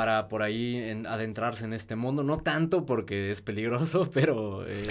[0.00, 2.22] para por ahí en- adentrarse en este mundo.
[2.22, 4.88] No tanto porque es peligroso, pero eh,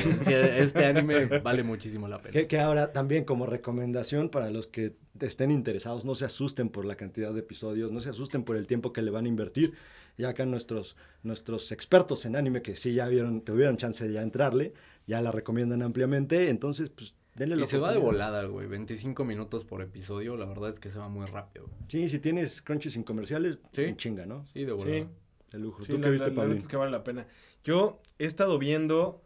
[0.60, 2.48] este anime vale muchísimo la pena.
[2.48, 6.96] Que, ahora también como recomendación para los que estén interesados, no se asusten por la
[6.96, 9.74] cantidad de episodios, no se asusten por el tiempo que le van a invertir.
[10.16, 14.74] Ya acá nuestros, nuestros expertos en anime que sí ya vieron, tuvieron chance de entrarle,
[15.08, 18.68] ya la recomiendan ampliamente, entonces pues denle la Y se va de volada, güey.
[18.68, 21.70] 25 minutos por episodio, la verdad es que se va muy rápido.
[21.88, 23.84] Sí, si tienes Crunchy sin comerciales, Sí.
[23.84, 24.46] en chinga, ¿no?
[24.54, 25.00] Sí, de volada.
[25.00, 25.08] Sí.
[25.52, 25.84] De lujo.
[25.84, 27.26] Sí, ¿Tú la, qué viste, la- es que vale la pena.
[27.64, 29.24] Yo he estado viendo,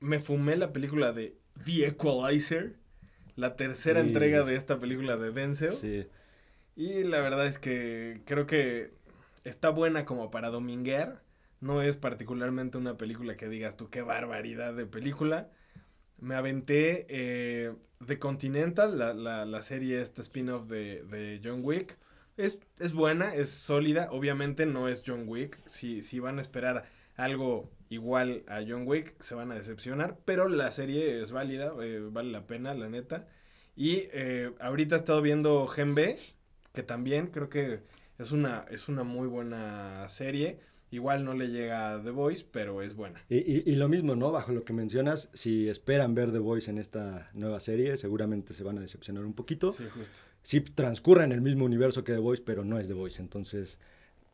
[0.00, 2.76] me fumé la película de The Equalizer,
[3.36, 4.08] la tercera Sí.
[4.08, 5.72] entrega de esta película de Denzel.
[5.72, 6.06] Sí.
[6.76, 8.92] Y la verdad es que creo que
[9.44, 11.22] está buena como para dominguear.
[11.60, 15.50] No es particularmente una película que digas tú qué barbaridad de película.
[16.18, 17.72] Me aventé eh,
[18.06, 21.98] The Continental, la, la, la serie, esta spin-off de, de John Wick.
[22.36, 24.08] Es, es buena, es sólida.
[24.10, 25.58] Obviamente no es John Wick.
[25.68, 30.18] Si, si van a esperar algo igual a John Wick, se van a decepcionar.
[30.24, 33.28] Pero la serie es válida, eh, vale la pena, la neta.
[33.76, 36.18] Y eh, ahorita he estado viendo Gen B,
[36.72, 37.80] que también creo que
[38.18, 40.58] es una, es una muy buena serie.
[40.94, 43.22] Igual no le llega a The Voice, pero es buena.
[43.28, 44.30] Y, y- y lo mismo, ¿no?
[44.32, 48.62] Bajo lo que mencionas, si esperan ver The Voice en esta nueva serie, seguramente se
[48.62, 49.72] van a decepcionar un poquito.
[49.72, 50.20] Sí, justo.
[50.42, 53.20] sí transcurre en el mismo universo que The Voice, pero no es The Voice.
[53.20, 53.78] Entonces,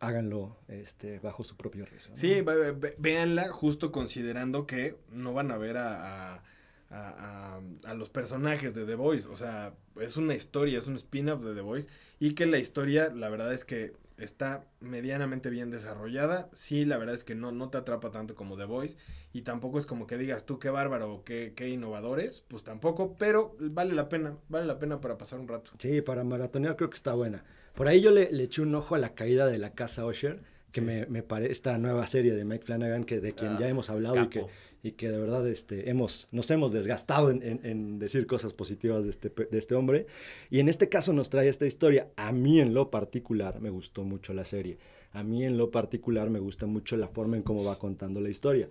[0.01, 2.11] háganlo este, bajo su propio riesgo.
[2.11, 2.17] ¿no?
[2.17, 6.43] Sí, ve- ve- véanla justo considerando que no van a ver a, a,
[6.91, 9.29] a- a- a los personajes de The Voice.
[9.29, 11.89] O sea, es una historia, es un spin-off de The Voice.
[12.19, 13.93] Y que la historia, la verdad es que
[14.25, 16.49] está medianamente bien desarrollada.
[16.55, 18.97] Sí, la verdad es que no, no te atrapa tanto como The Voice.
[19.33, 22.43] Y tampoco es como que digas tú qué bárbaro, qué, qué innovadores.
[22.49, 25.71] Pues tampoco, pero vale la pena, vale la pena para pasar un rato.
[25.79, 27.45] Sí, para maratonear creo que está buena.
[27.75, 30.43] Por ahí yo le, le eché un ojo a la caída de la casa Usher,
[30.73, 30.87] que Sí.
[30.87, 33.91] me, me parece esta nueva serie de Mike Flanagan, que de quien Ah, ya hemos
[33.91, 34.45] hablado y que.
[34.83, 39.05] Y que de verdad este, hemos, nos hemos desgastado en, en- en decir cosas positivas
[39.05, 40.07] de este, de este hombre.
[40.51, 42.09] Y en este caso nos trae esta historia.
[42.17, 44.79] A mí en lo particular me gustó mucho la serie.
[45.13, 48.29] A mí en lo particular me gusta mucho la forma en cómo va contando la
[48.31, 48.69] historia.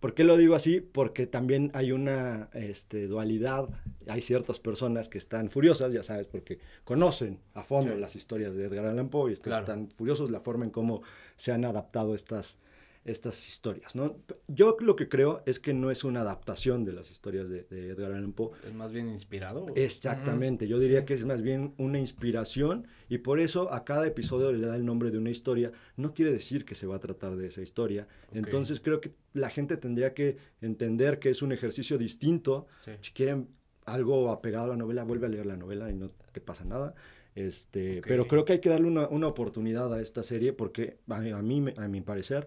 [0.00, 0.80] ¿Por qué lo digo así?
[0.80, 3.68] Porque también hay una este, dualidad.
[4.08, 8.00] Hay ciertas personas que están furiosas, ya sabes, porque conocen a fondo Sí.
[8.00, 9.60] las historias de Edgar Allan Poe y Claro.
[9.64, 11.02] están furiosos la forma en cómo
[11.36, 12.58] se han adaptado estas,
[13.04, 14.16] estas historias, ¿no?
[14.46, 17.90] Yo lo que creo es que no es una adaptación de las historias de, de
[17.90, 19.66] Edgar Allan Poe, Es más bien inspirado.
[19.74, 21.06] Exactamente, yo diría sí.
[21.06, 24.86] que es más bien una inspiración y por eso a cada episodio le da el
[24.86, 25.72] nombre de una historia.
[25.96, 28.06] No quiere decir que se va a tratar de esa historia.
[28.28, 28.36] Ok.
[28.36, 32.68] Entonces creo que la gente tendría que entender que es un ejercicio distinto.
[32.84, 32.92] Sí.
[33.00, 33.48] Si quieren
[33.84, 36.94] algo apegado a la novela, vuelve a leer la novela y no te pasa nada.
[37.34, 38.06] Este, Ok.
[38.06, 41.42] Pero creo que hay que darle una, una oportunidad a esta serie porque a, a
[41.42, 42.46] mí, a mi parecer,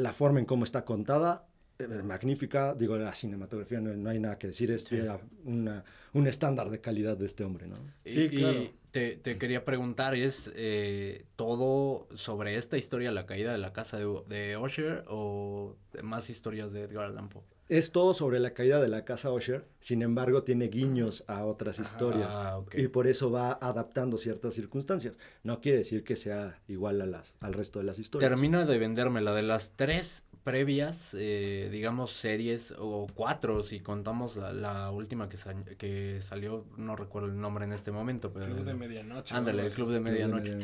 [0.00, 1.46] la forma en cómo está contada,
[1.78, 2.74] eh, magnífica.
[2.74, 6.80] Digo, la cinematografía no, no hay nada que decir, es ya una, un estándar de
[6.80, 7.76] calidad de este hombre, ¿no?
[8.04, 8.62] Sí, y, claro.
[8.62, 13.72] y te, te quería preguntar, ¿es eh, todo sobre esta historia, la caída de la
[13.72, 17.42] casa de, de Usher o más historias de Edgar Allan Poe?
[17.70, 21.78] Es todo sobre la caída de la casa Usher, sin embargo tiene guiños a otras
[21.78, 22.28] historias.
[22.30, 22.60] Ah.
[22.74, 25.16] Y por eso va adaptando ciertas circunstancias.
[25.44, 28.28] No quiere decir que sea igual a las, al resto de las historias.
[28.28, 34.36] Termina de venderme la de las tres previas, eh, digamos, series, o cuatro, si contamos
[34.36, 38.46] la, la última que, sa- que salió, no recuerdo el nombre en este momento, pero...
[38.46, 39.34] Club de medianoche.
[39.34, 39.72] Ándale, el.
[39.72, 40.58] Club de Medianoche.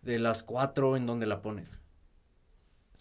[0.00, 1.78] De las cuatro, ¿en dónde la pones?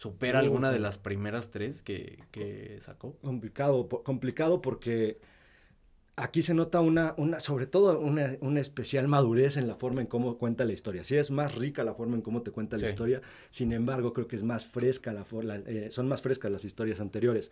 [0.10, 3.14] ¿Supera alguna de las primeras tres que, que sacó?
[3.22, 5.20] Complicado, po- complicado porque
[6.18, 10.08] aquí se nota una, una sobre todo una, una especial madurez en la forma en
[10.08, 11.04] cómo cuenta la historia.
[11.04, 14.28] Sí es más rica la forma en cómo te cuenta la historia, sin embargo creo
[14.28, 17.52] que es más fresca la, la- eh, son más frescas las historias anteriores.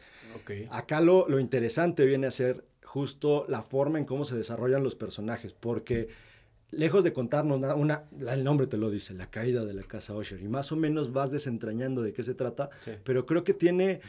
[0.72, 4.96] Acá lo, lo interesante viene a ser justo la forma en cómo se desarrollan los
[4.96, 6.08] personajes, porque
[6.78, 10.16] lejos de contarnos nada, una, el nombre te lo dice, la caída de la casa
[10.16, 12.92] Usher, y más o menos vas desentrañando de qué se trata, Sí.
[13.04, 14.02] pero creo que tiene,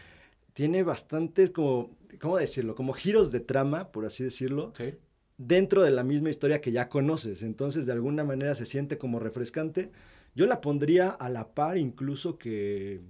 [0.52, 2.74] tiene bastantes como, ¿cómo decirlo?
[2.74, 4.94] Como giros de trama, por así decirlo, Sí.
[5.36, 7.42] dentro de la misma historia que ya conoces.
[7.42, 9.90] Entonces, de alguna manera se siente como refrescante.
[10.36, 13.00] Yo la pondría a la par incluso que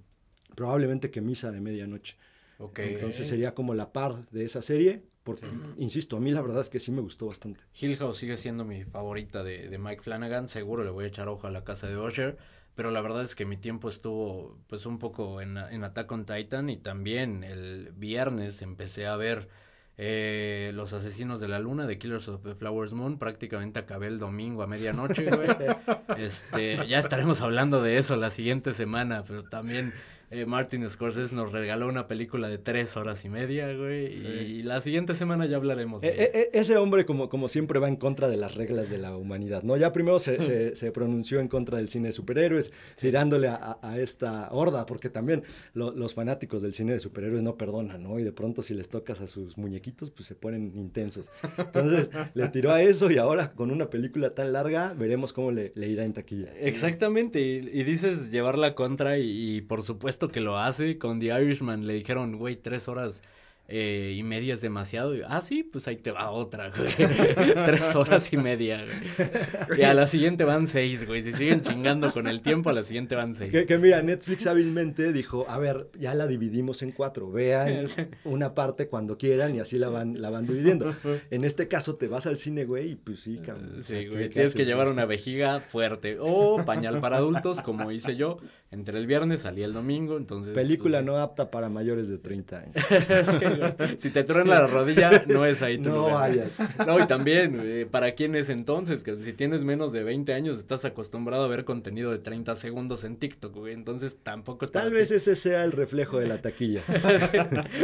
[0.55, 2.15] probablemente que Misa de Medianoche.
[2.57, 2.79] Ok.
[2.79, 5.03] Entonces sería como la par de esa serie.
[5.25, 7.63] Porque, insisto, a mí la verdad es que sí me gustó bastante.
[7.81, 10.47] Hill House sigue siendo mi favorita de, de Mike Flanagan.
[10.47, 12.37] Seguro le voy a echar ojo a la casa de Usher.
[12.75, 16.25] Pero la verdad es que mi tiempo estuvo pues un poco en, en Attack on
[16.27, 16.69] Titan.
[16.69, 19.49] Y también el viernes empecé a ver
[19.97, 23.17] eh, Los Asesinos de la Luna de Killers of the Flowers Moon.
[23.17, 25.49] Prácticamente acabé el domingo a medianoche, güey.
[26.19, 29.23] Este, ya estaremos hablando de eso la siguiente semana.
[29.25, 29.91] Pero también
[30.31, 34.13] eh, Martin Scorsese nos regaló una película de tres horas y media, güey.
[34.13, 34.27] Sí.
[34.27, 36.23] Y la siguiente semana ya hablaremos de E- ella.
[36.25, 39.15] e- e- ese hombre, como, como siempre, va en contra de las reglas de la
[39.15, 39.77] humanidad, ¿no?
[39.77, 43.99] Ya primero se, se- se pronunció en contra del cine de superhéroes, tirándole a, a-
[43.99, 48.19] esta horda, porque también lo- los fanáticos del cine de superhéroes no perdonan, ¿no?
[48.19, 51.29] Y de pronto si les tocas a sus muñequitos, pues se ponen intensos.
[51.57, 55.71] Entonces, le tiró a eso y ahora con una película tan larga, veremos cómo le,
[55.75, 56.49] le irá en taquilla.
[56.59, 60.97] Exactamente, y, y dices llevar la contra y, y por supuesto que lo hace.
[60.97, 63.21] Con The Irishman le dijeron, güey, tres horas
[63.67, 65.15] eh, y media es demasiado.
[65.15, 66.87] Y, ah, sí, pues ahí te va otra, güey.
[67.65, 69.79] tres horas y media, güey.
[69.79, 71.23] Y a la siguiente van seis, güey.
[71.23, 73.51] Si siguen chingando con el tiempo, a la siguiente van seis.
[73.51, 77.85] Que, que mira, Netflix hábilmente dijo, a ver, ya la dividimos en cuatro, vean
[78.23, 80.95] una parte cuando quieran y así la van, la van dividiendo.
[81.31, 83.79] En este cabrón, te vas al cine, güey, y pues sí, cabrón.
[83.79, 84.93] o sea, Sí, ¿qué- güey, tienes que llevar güey?
[84.93, 88.37] una vejiga fuerte o pañal para adultos, como hice yo.
[88.75, 90.53] Entré el viernes, salí el domingo, entonces...
[90.53, 92.75] Película pues, no apta para mayores de 30 años.
[93.39, 93.97] Sí, güey.
[93.97, 96.13] si te truena la rodilla, no es ahí tu No lugar.
[96.13, 96.51] vayas.
[96.85, 99.01] No, y también, eh, ¿para quién es entonces?
[99.01, 103.03] Que si tienes menos de 20 años, estás acostumbrado a ver contenido de 30 segundos
[103.05, 103.73] en TikTok, güey.
[103.73, 104.95] Entonces tampoco es Tal ti.
[104.95, 106.83] vez ese sea el reflejo de la taquilla.
[107.31, 107.37] Sí,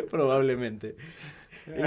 [0.10, 0.96] probablemente.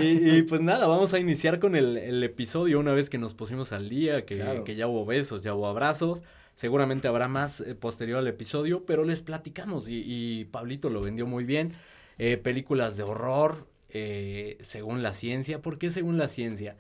[0.01, 3.35] Y, y, pues nada, vamos a iniciar con el, el episodio una vez que nos
[3.35, 4.65] pusimos al día, que, Claro.
[4.65, 6.23] que ya hubo besos, ya hubo abrazos.
[6.55, 11.27] Seguramente habrá más eh, posterior al episodio, pero les platicamos y, y Pablito lo vendió
[11.27, 11.73] muy bien.
[12.19, 15.61] Eh, películas de horror, eh, según la ciencia.
[15.61, 16.77] ¿Por qué según la ciencia?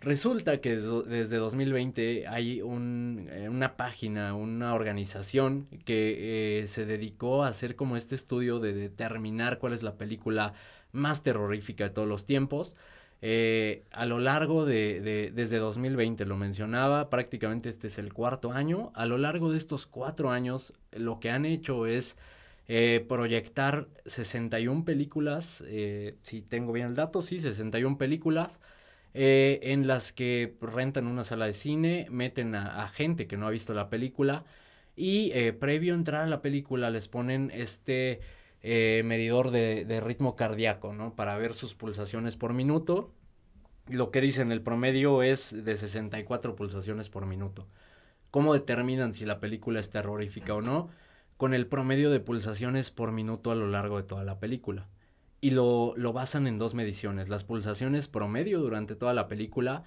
[0.00, 7.42] Resulta que desde, desde 2020 hay un, una página, una organización que eh, se dedicó
[7.42, 10.54] a hacer como este estudio de determinar cuál es la película
[10.92, 12.74] más terrorífica de todos los tiempos.
[13.20, 18.52] Eh, a lo largo de, de- desde 2020 lo mencionaba, prácticamente este es el cuarto
[18.52, 18.92] año.
[18.94, 22.16] A lo largo de estos cuatro años, lo que han hecho es
[22.68, 28.60] eh, proyectar 61 películas, eh, si tengo bien el dato, sí, 61 películas,
[29.14, 33.46] eh, en las que rentan una sala de cine, meten a, a gente que no
[33.46, 34.44] ha visto la película
[34.96, 38.20] y previo a entrar a la película les ponen este
[38.70, 41.14] eh, medidor de, de ritmo cardíaco, ¿no?
[41.14, 43.14] Para ver sus pulsaciones por minuto.
[43.88, 47.66] Lo que dicen, el promedio es de 64 pulsaciones por minuto.
[48.30, 50.90] ¿Cómo determinan si la película es terrorífica o no?
[51.38, 54.90] Con el promedio de pulsaciones por minuto a lo largo de toda la película.
[55.40, 59.84] Y lo, lo basan en dos mediciones, las pulsaciones promedio durante toda la película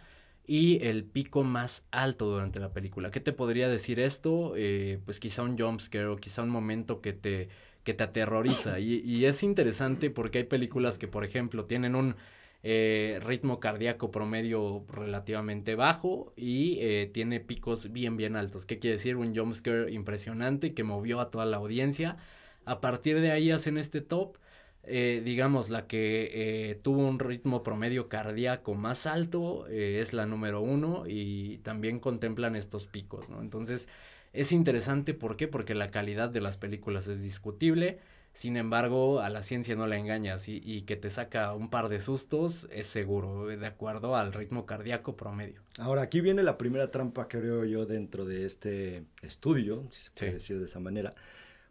[0.47, 3.11] y el pico más alto durante la película.
[3.11, 4.53] ¿Qué te podría decir esto?
[4.55, 7.49] Eh, pues quizá un jumpscare o quizá un momento que te,
[7.83, 8.79] que te aterroriza.
[8.79, 12.15] Y, y es interesante porque hay películas que, por ejemplo, tienen un
[12.63, 18.65] eh, ritmo cardíaco promedio relativamente bajo y eh, tiene picos bien, bien altos.
[18.65, 19.17] ¿Qué quiere decir?
[19.17, 22.17] Un jumpscare impresionante que movió a toda la audiencia.
[22.65, 24.37] A partir de ahí hacen este top.
[24.83, 31.03] Eh, digamos, la que tuvo un ritmo promedio cardíaco más alto es la número uno
[31.07, 33.41] y también contemplan estos picos, ¿no?
[33.41, 33.87] Entonces,
[34.33, 35.47] es interesante, ¿por qué?
[35.47, 37.99] Porque la calidad de las películas es discutible.
[38.33, 41.89] Sin embargo, a la ciencia no la engañas y, y, que te saca un par
[41.89, 45.61] de sustos es seguro, de acuerdo al ritmo cardíaco promedio.
[45.77, 50.33] Ahora, aquí viene la primera trampa, creo yo, dentro de este estudio, si se puede
[50.33, 51.13] decir de esa manera,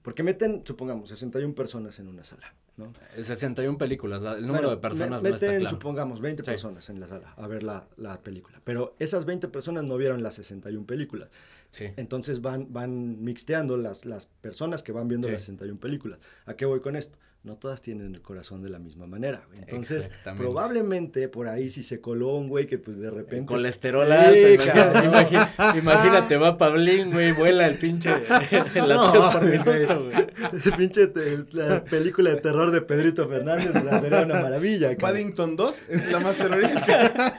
[0.02, 2.54] porque meten, supongamos, 61 personas en una sala.
[2.76, 2.92] ¿no?
[3.14, 5.70] 61 películas, el número de personas meten, no está claro.
[5.70, 6.46] supongamos, 20 sí.
[6.46, 10.22] personas en la sala a ver la, la, película, pero esas 20 personas no vieron
[10.22, 11.28] las 61 películas.
[11.70, 11.84] Sí.
[11.96, 15.32] Entonces van, van mixteando las, las personas que van viendo Sí.
[15.32, 16.18] las 61 películas.
[16.46, 17.18] ¿A qué voy con esto?
[17.42, 19.46] No todas tienen el corazón de la misma manera.
[19.54, 23.46] Entonces, probablemente por ahí si se coló un güey que pues de repente...
[23.46, 25.04] Colesterol Sí, alto, imagínate, cabrón.
[25.10, 28.10] imagínate, imagínate, va Pablín, güey, vuela el pinche
[28.74, 29.58] latidos por güey.
[29.58, 30.72] minuto, güey.
[30.76, 34.88] Pinche te- la película de terror de Pedrito Fernández sea, sería una maravilla.
[34.88, 35.00] cabrón.
[35.00, 37.38] Paddington 2 es la más terrorífica.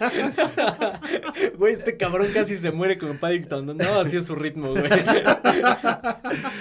[1.58, 3.78] Güey, este cabrón casi se muere con Paddington.
[3.78, 4.90] No, así es su ritmo, güey.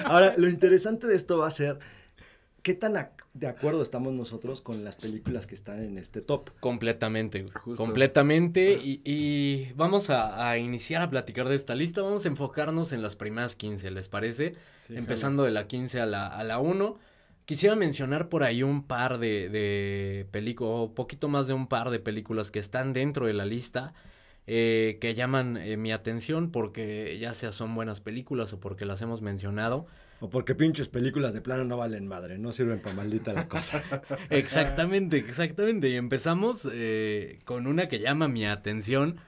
[0.04, 1.78] Ahora, lo interesante de esto va a ser
[2.62, 2.96] qué tan
[3.32, 6.50] de acuerdo estamos nosotros con las películas que están en este top.
[6.60, 7.76] Completamente, güey.
[7.76, 8.80] Completamente.
[8.82, 12.02] Y, y vamos a, a iniciar a platicar de esta lista.
[12.02, 14.54] Vamos a enfocarnos en las primeras 15, ¿les parece?
[14.86, 16.98] Sí, Empezando de la 15 a la, a la 1.
[17.44, 21.90] Quisiera mencionar por ahí un par de, de películas, o poquito más de un par
[21.90, 23.92] de películas que están dentro de la lista,
[24.46, 29.02] eh, que llaman eh, mi atención porque ya sea son buenas películas o porque las
[29.02, 29.86] hemos mencionado.
[30.20, 33.82] O porque pinches películas de plano no valen madre, no sirven para maldita la cosa.
[34.30, 35.88] Exactamente, exactamente.
[35.88, 39.18] Y empezamos eh, con una que llama mi atención.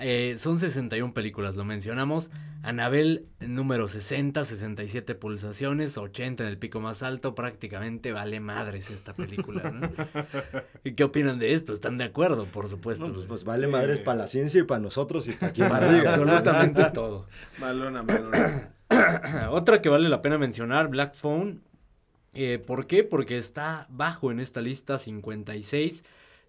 [0.00, 2.30] Eh, son 61 películas, lo mencionamos.
[2.62, 7.34] Anabel número 60, 67 pulsaciones, 80 en el pico más alto.
[7.34, 9.90] Prácticamente vale madres esta película, ¿no?
[10.84, 11.72] ¿Y qué opinan de esto?
[11.74, 12.46] ¿Están de acuerdo?
[12.46, 13.06] Por supuesto.
[13.06, 13.72] No, pues, pues vale Sí.
[13.72, 16.10] madres para la ciencia y para nosotros y para quien para diga.
[16.10, 17.26] absolutamente todo.
[17.58, 18.70] Malona, malona.
[19.50, 21.60] Otra que vale la pena mencionar, Black Phone.
[22.32, 23.04] Eh, ¿Por qué?
[23.04, 26.02] Porque está bajo en esta lista 56.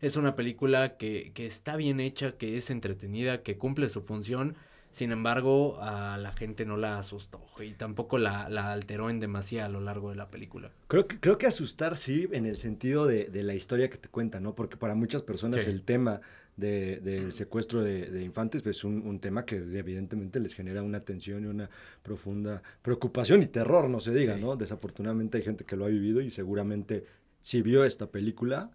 [0.06, 4.56] Es una película que, que está bien hecha, que es entretenida, que cumple su función.
[4.92, 9.66] Sin embargo, a la gente no la asustó y tampoco la, la alteró en demasía
[9.66, 10.72] a lo largo de la película.
[10.88, 14.08] Creo que, creo que asustar sí, en el sentido de, de la historia que te
[14.08, 14.54] cuenta, ¿no?
[14.56, 15.70] Porque para muchas personas Sí.
[15.70, 16.22] el tema
[16.56, 20.82] de, del secuestro de, de infantes pues, es un, un tema que evidentemente les genera
[20.84, 21.70] una tensión y una
[22.04, 24.42] profunda preocupación y terror, no se diga, Sí.
[24.42, 24.56] ¿no?
[24.56, 27.04] Desafortunadamente hay gente que lo ha vivido y seguramente
[27.42, 28.72] si vio esta película,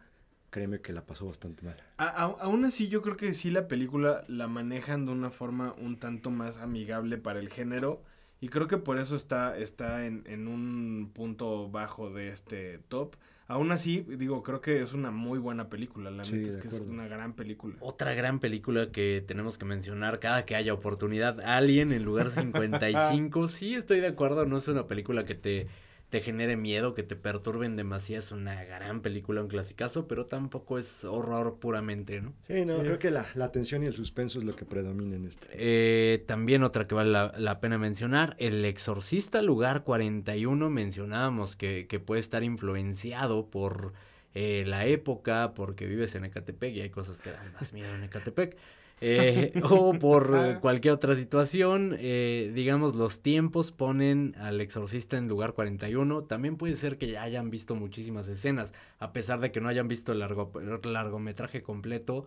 [0.50, 1.76] créeme que la pasó bastante mal.
[1.96, 5.74] A- a- aún así, yo creo que sí la película la manejan de una forma
[5.78, 8.02] un tanto más amigable para el género.
[8.42, 13.16] Y creo que por eso está, está en, en un punto bajo de este top.
[13.48, 16.10] Aún así, digo, creo que es una muy buena película.
[16.10, 17.74] La Sí, neta es que es una gran película.
[17.80, 23.48] Otra gran película que tenemos que mencionar cada que haya oportunidad, Alien en lugar 55.
[23.48, 25.66] sí, estoy de acuerdo, no es una película que te,
[26.10, 30.78] te genere miedo, que te perturben demasiado, es una gran película, un clasicazo, pero tampoco
[30.78, 32.34] es horror puramente, ¿no?
[32.48, 32.82] Sí, no, Sí.
[32.82, 35.46] creo que la, la tensión y el suspenso es lo que predomina en este.
[35.52, 41.86] Eh, también otra que vale la, la pena mencionar, El Exorcista, lugar 41, mencionábamos que,
[41.86, 43.92] que puede estar influenciado por
[44.34, 48.02] eh, la época, porque vives en Ecatepec y hay cosas que dan más miedo en
[48.04, 48.56] Ecatepec.
[49.00, 55.28] Eh, o por eh, cualquier otra situación, eh, digamos, los tiempos ponen al exorcista en
[55.28, 56.24] lugar 41.
[56.24, 59.88] También puede ser que ya hayan visto muchísimas escenas, a pesar de que no hayan
[59.88, 60.52] visto el largo,
[60.84, 62.26] largometraje completo.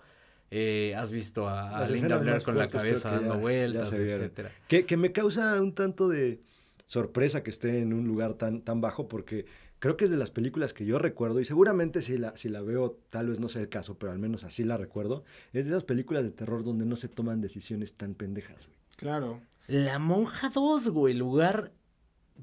[0.51, 4.51] eh, has visto a, Linda Blair con la cabeza dando ya- vueltas, etcétera.
[4.67, 6.41] Que, que me causa un tanto de
[6.85, 9.45] sorpresa que esté en un lugar tan, tan bajo porque
[9.83, 12.61] creo que es de las películas que yo recuerdo y seguramente si la, si la
[12.61, 15.71] veo tal vez no sea el caso, pero al menos así la recuerdo, es de
[15.71, 18.67] esas películas de terror donde no se toman decisiones tan pendejas.
[18.67, 18.77] güey.
[18.95, 19.41] Claro.
[19.67, 21.73] La Monja 2, güey, lugar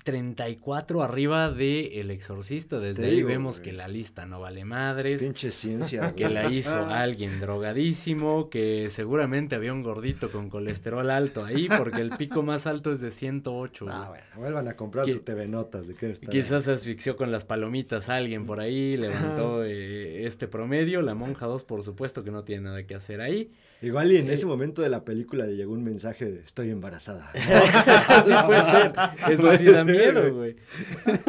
[0.04, 2.80] 34 arriba de El Exorcista.
[2.80, 3.70] Desde Te ahí digo, vemos güey.
[3.70, 5.20] que la lista no vale madres.
[5.20, 6.12] Pinche ciencia.
[6.16, 6.34] que güey.
[6.34, 12.10] la hizo alguien drogadísimo, que seguramente había un gordito con colesterol alto ahí, porque el
[12.16, 13.84] pico más alto es de 108.
[13.84, 13.96] güey.
[13.96, 15.86] Ah, bueno, vuelvan a comprar Qui- su TV Notas.
[15.88, 21.02] ¿de qué Quizás se asfixió con las palomitas alguien por ahí, levantó eh, este promedio.
[21.02, 23.52] La monja 2, por supuesto que no tiene nada que hacer ahí.
[23.82, 24.34] Igual y en Eh.
[24.34, 27.32] ese momento de la película le llegó un mensaje de estoy embarazada.
[28.26, 28.92] sí puede ser.
[29.30, 30.56] Eso sí da miedo, güey.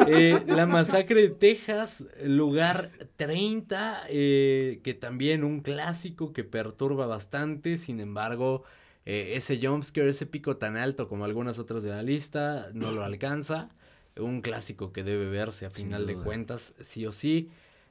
[0.06, 7.76] Eh, la masacre de Texas, lugar 30, eh, que también un clásico que perturba bastante,
[7.78, 8.64] sin embargo,
[9.04, 13.70] ese jumpscare, ese pico tan alto como algunas otras de la lista, no lo alcanza.
[14.18, 17.48] Un clásico que debe verse a final de cuentas, sí o sí.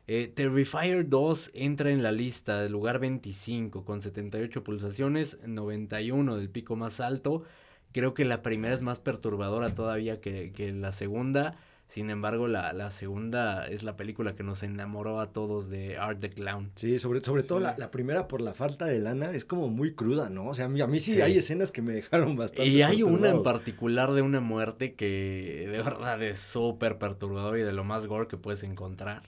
[0.08, 6.76] Eh, Terrifier 2 entra en la lista, lugar 25, con 78 pulsaciones, 91 del pico
[6.76, 7.44] más alto.
[7.92, 11.56] Creo que la primera es más perturbadora todavía que, que la segunda.
[11.92, 16.22] Sin embargo, la, la, segunda es la película que nos enamoró a todos de Art
[16.22, 16.72] the Clown.
[16.76, 19.94] Sí, sobre, sobre todo la, la, primera por la falta de lana es como muy
[19.94, 20.48] cruda, ¿no?
[20.48, 22.66] O sea, a mí, a mí sí, sí, hay escenas que me dejaron bastante.
[22.66, 27.64] Y hay una en particular de una muerte que de verdad es súper perturbadora y
[27.64, 29.24] de lo más gore que puedes encontrar.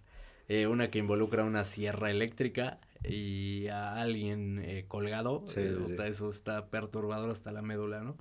[0.50, 5.46] Eh, una que involucra una sierra eléctrica y a alguien eh, colgado.
[5.48, 8.18] Sí, sí, Eso está perturbador hasta la médula, ¿no?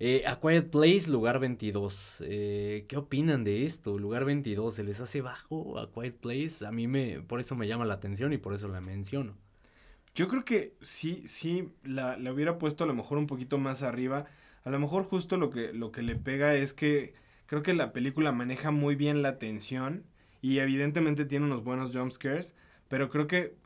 [0.00, 2.18] Eh, A Quiet Place, lugar 22.
[2.20, 3.98] Eh, ¿Qué opinan de esto?
[3.98, 6.64] Lugar 22, ¿se les hace bajo a Quiet Place?
[6.66, 9.36] A mí me, por eso me llama la atención y por eso la menciono.
[10.14, 13.82] Yo creo que sí, sí, la, la hubiera puesto a lo mejor un poquito más
[13.82, 14.26] arriba.
[14.64, 17.14] A lo mejor justo lo que, lo que le pega es que
[17.46, 20.04] creo que la película maneja muy bien la tensión
[20.40, 22.54] y evidentemente tiene unos buenos jumpscares,
[22.88, 23.56] pero creo que,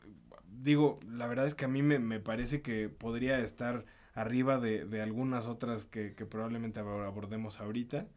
[0.61, 4.85] digo, la verdad es que a mí me, me parece que podría estar arriba de,
[4.85, 8.07] de algunas otras que, probablemente abordemos ahorita.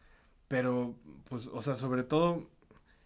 [0.48, 0.94] Pero,
[1.28, 2.48] pues, o sea, sobre todo,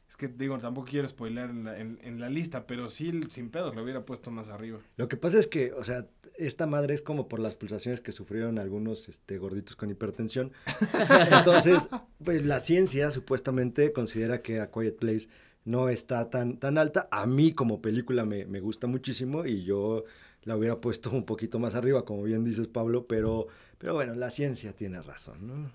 [0.08, 3.74] es que digo, tampoco quiero spoiler en la, en la lista, pero sí, sin pedos,
[3.74, 4.78] lo hubiera puesto más arriba.
[4.96, 6.06] Lo que pasa es que, o sea,
[6.46, 10.52] esta madre es como por las pulsaciones que sufrieron algunos este, gorditos con hipertensión.
[11.30, 11.88] Entonces,
[12.24, 15.28] pues la ciencia supuestamente considera que A Quiet Place
[15.64, 17.08] no está tan, tan alta.
[17.10, 20.04] A mí como película me, me gusta muchísimo y yo
[20.44, 23.48] la hubiera puesto un poquito más arriba, como bien dices Pablo, pero,
[23.80, 25.70] pero bueno, la ciencia tiene razón, ¿no?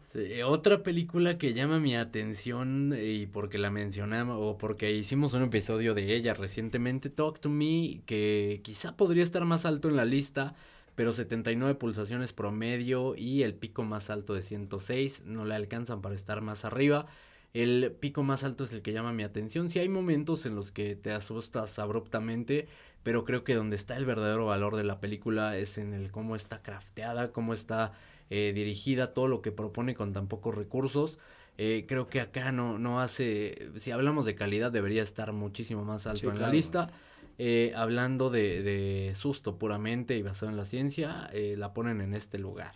[0.46, 5.96] Otra película que llama mi atención y porque la mencionamos o porque hicimos un episodio
[5.96, 10.54] de ella recientemente, Talk to Me, que quizá podría estar más alto en la lista,
[10.94, 16.14] pero 79 pulsaciones promedio y el pico más alto de 106 no le alcanzan para
[16.14, 17.08] estar más arriba.
[17.56, 19.72] El pico más alto es el que llama mi atención.
[19.72, 22.68] Si hay momentos en los que te asustas abruptamente,
[23.06, 26.36] pero creo que donde está el verdadero valor de la película es en el cómo
[26.36, 27.94] está crafteada, cómo está
[28.32, 31.20] eh, dirigida, todo lo que propone con tan pocos recursos.
[31.58, 36.08] Eh, creo que acá no, no hace, si hablamos de calidad debería estar muchísimo más
[36.08, 36.48] alto Sí, en claro.
[36.48, 36.92] la lista.
[37.38, 42.40] Eh, hablando de, de susto puramente y basado en la ciencia, la ponen en este
[42.40, 42.76] lugar.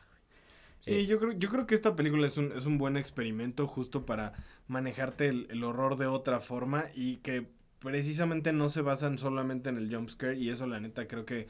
[0.81, 4.05] Sí, yo creo, yo creo que esta película es un, es un buen experimento justo
[4.05, 4.33] para
[4.67, 9.77] manejarte el, el horror de otra forma y que precisamente no se basan solamente en
[9.77, 11.47] el jumpscare y eso la neta creo que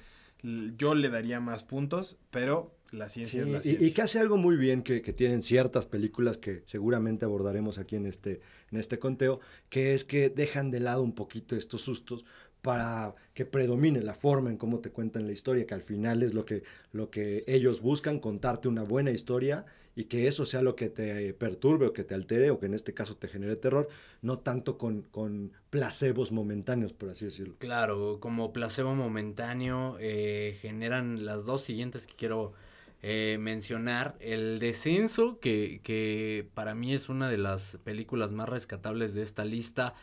[0.78, 3.88] yo le daría más puntos, pero la ciencia Sí, es la y, ciencia.
[3.88, 7.96] y que hace algo muy bien que, que tienen ciertas películas que seguramente abordaremos aquí
[7.98, 12.24] en este, en este conteo, que es que dejan de lado un poquito estos sustos
[12.62, 16.34] para que predomine la forma en cómo te cuentan la historia, que al final es
[16.34, 19.66] lo que, lo que ellos buscan, contarte una buena historia
[20.00, 22.74] y que eso sea lo que te perturbe o que te altere o que en
[22.74, 23.89] este caso te genere terror,
[24.22, 27.56] no tanto con, con placebos momentáneos, por así decirlo.
[27.60, 32.54] Claro, como placebo momentáneo, eh, generan las dos siguientes que quiero
[33.02, 34.16] eh, mencionar.
[34.22, 39.43] El descenso, que, que para mí es una de las películas más rescatables de esta
[39.43, 39.95] lista,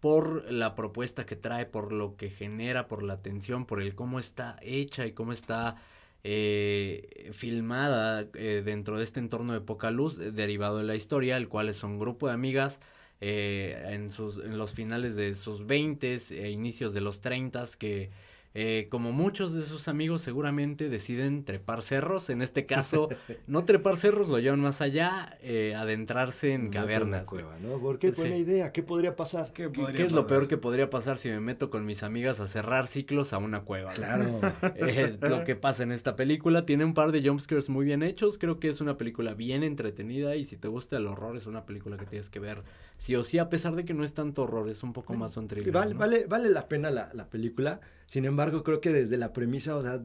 [0.00, 4.18] por la propuesta que trae, por lo que genera, por la atención, por el cómo
[4.18, 5.76] está hecha y cómo está
[6.24, 11.48] eh, filmada eh, dentro de este entorno de poca luz, derivado de la historia, el
[11.48, 12.80] cual es un grupo de amigas
[13.20, 18.10] eh, en, sus, en los finales de sus 20 e inicios de los 30 que
[18.56, 23.08] eh, como muchos de sus amigos seguramente deciden trepar cerros, en este caso
[23.48, 27.26] no trepar cerros, lo llevan más allá, eh, adentrarse en cavernas.
[27.26, 27.78] cueva, ¿no?
[27.78, 28.12] ¿Por qué?
[28.12, 28.20] Sí.
[28.20, 29.52] Buena idea, ¿qué podría pasar?
[29.52, 32.04] ¿Qué, ¿Qué, podría qué es lo peor que podría pasar si me meto con mis
[32.04, 33.92] amigas a cerrar ciclos a una cueva?
[33.92, 34.40] Claro.
[34.76, 36.66] Eh, lo que pasa en esta película.
[36.66, 38.38] Tiene un par de jumpscares muy bien hechos.
[38.38, 40.36] Creo que es una película bien entretenida.
[40.36, 42.62] Y si te gusta el horror, es una película que tienes que ver
[43.04, 45.36] sí o sí, a pesar de que no es tanto horror, es un poco más
[45.36, 45.72] un thriller.
[45.74, 46.00] vale, ¿no?
[46.00, 47.80] vale, vale la pena la, la película.
[48.06, 50.00] Sin embargo, creo que desde la premisa, o sea,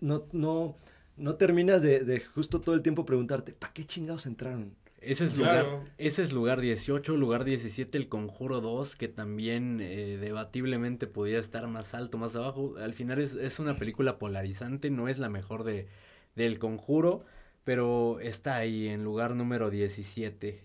[0.00, 0.76] no, no,
[1.16, 4.74] no terminas de, de justo todo el tiempo preguntarte, ¿para qué chingados entraron?
[5.00, 5.70] Ese es Claro.
[5.70, 11.38] lugar, ese es lugar 18, lugar 17, el Conjuro 2, que también eh, debatiblemente podía
[11.38, 12.74] estar más alto, más abajo.
[12.78, 15.88] Al final es, es una película polarizante, no es la mejor de,
[16.36, 17.24] del Conjuro,
[17.64, 20.62] pero está ahí en lugar número 17.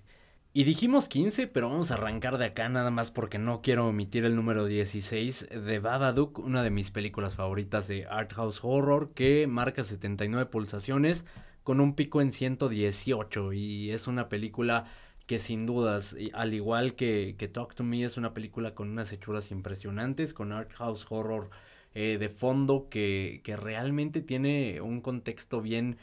[0.60, 4.26] Y dijimos 15, pero vamos a arrancar de acá nada más porque no quiero omitir
[4.26, 9.47] el número 16 de Babadook, una de mis películas favoritas de Art House Horror, que
[9.47, 11.24] marca 79 pulsaciones
[11.64, 14.84] con un pico en 118 y es una película
[15.28, 19.14] que sin dudas, al igual que, que Talk to Me, es una película con unas
[19.14, 21.51] hechuras impresionantes, con art house horror
[21.93, 25.97] eh, de fondo que, que, realmente tiene un contexto bien,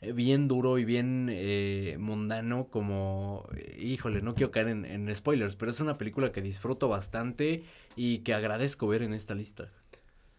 [0.00, 3.46] bien duro y bien eh, mundano como,
[3.78, 7.64] híjole, no quiero caer en, en, spoilers, pero es una película que disfruto bastante
[7.96, 9.68] y que agradezco ver en esta lista.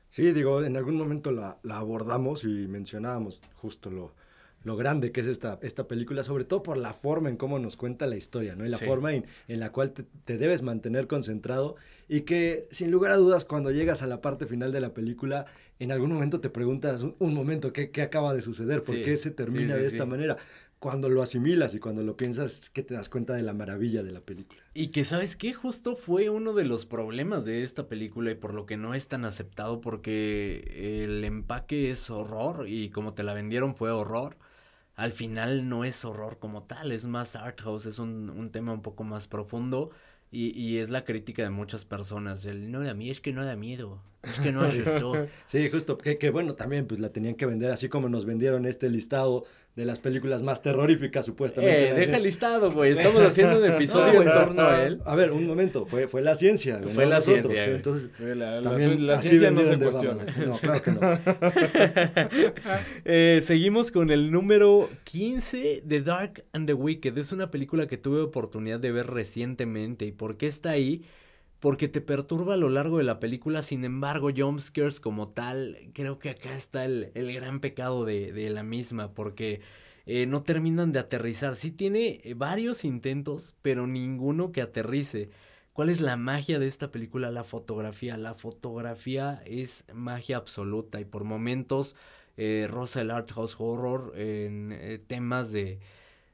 [0.09, 4.14] Sí, digo, en algún momento la, la abordamos y mencionábamos justo lo,
[4.64, 7.78] lo grande que es esta, esta película, sobre todo por la forma en cómo nos
[7.78, 8.66] cuenta la historia, ¿no?
[8.66, 11.76] Y la forma en, la cual te, debes mantener concentrado
[12.07, 15.47] y que sin lugar a dudas cuando llegas a la parte final de la película,
[15.82, 18.84] en algún momento te preguntas, un, momento, ¿qué, ¿qué, acaba de suceder?
[18.84, 20.38] ¿Por qué se termina de esta manera?
[20.77, 24.11] Cuando lo asimilas y cuando lo piensas, que te das cuenta de la maravilla de
[24.11, 24.61] la película.
[24.75, 25.53] Y que, ¿sabes qué?
[25.53, 29.07] Justo fue uno de los problemas de esta película y por lo que no es
[29.07, 34.38] tan aceptado porque el empaque es horror y como te la vendieron fue horror
[34.95, 38.73] al final no es horror como tal, es más art house, es un, un tema
[38.73, 39.89] un poco más profundo
[40.32, 42.45] y, y, es la crítica de muchas personas.
[42.45, 45.27] El no da mí es que no da miedo, es que no asustó.
[45.45, 48.65] sí, justo, que, que bueno, también pues la tenían que vender así como nos vendieron
[48.65, 49.43] este listado
[49.76, 51.91] de las películas más terroríficas, supuestamente.
[51.91, 52.91] Eh, deja el listado, güey.
[52.97, 55.01] Estamos haciendo un episodio en torno a él.
[55.05, 55.86] A ver, un momento.
[55.86, 56.82] Fue, fue la ciencia.
[56.93, 57.65] Fue la ciencia.
[57.65, 60.26] Entonces, la, la, ciencia no se cuestiona.
[60.45, 60.99] No, claro que no.
[63.05, 67.17] eh, seguimos con el número 15 de Dark and the Wicked.
[67.17, 70.05] Es una película que tuve oportunidad de ver recientemente.
[70.05, 71.03] ¿Y por qué está ahí?
[71.62, 76.20] Porque te perturba a lo largo de la película, sin embargo, jumpscares como tal, creo
[76.20, 79.62] que acá está el, el gran pecado de, de, la misma, porque
[80.07, 81.55] eh, no terminan de aterrizar.
[81.55, 85.30] Sí tiene eh, varios intentos, pero ninguno que aterrice.
[85.72, 87.32] ¿Cuál es la magia de esta película?
[87.32, 88.18] La fotografía.
[88.18, 91.95] La fotografía es magia absoluta y por momentos
[92.38, 95.80] eh, rosa el art house horror en eh, temas de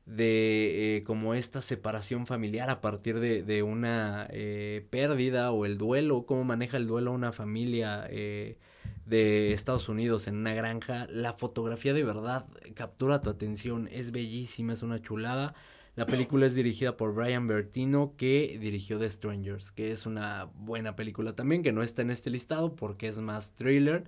[0.08, 5.78] de eh, como esta separación familiar a partir de, de una eh, pérdida o el
[5.78, 8.58] duelo, cómo maneja el duelo una familia eh,
[9.06, 11.08] de Estados Unidos en una granja.
[11.10, 15.54] La fotografía de verdad captura tu atención, es bellísima, es una chulada.
[15.98, 20.96] La película es dirigida por Brian Bertino, que dirigió The Strangers, que es una buena
[20.96, 24.06] película también, que no está en este listado porque es más thriller,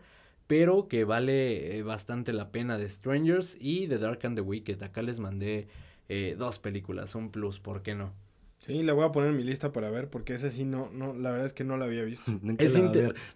[0.47, 4.82] pero que vale bastante la pena The Strangers y The Dark and the Wicked.
[4.84, 5.68] Acá les mandé
[6.10, 8.14] eh, dos películas, un plus, ¿por qué no?
[8.66, 11.14] Sí, la voy a poner en mi lista para ver, porque ese sí no, no,
[11.14, 12.32] la verdad es que no la había visto.
[12.57, 12.78] es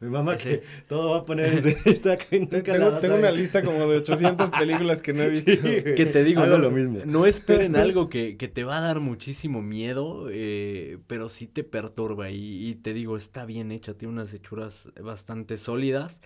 [0.02, 3.16] Mi mamá que todo va a poner en su lista que nunca tengo, la tengo
[3.16, 5.52] una lista como de 800 películas que no he visto.
[5.52, 7.00] que te digo, no, lo mismo.
[7.06, 11.64] no esperen algo que, que, te va a dar muchísimo miedo, eh, pero sí te
[11.64, 16.20] perturba y, y, te digo, está bien hecha, tiene unas hechuras bastante sólidas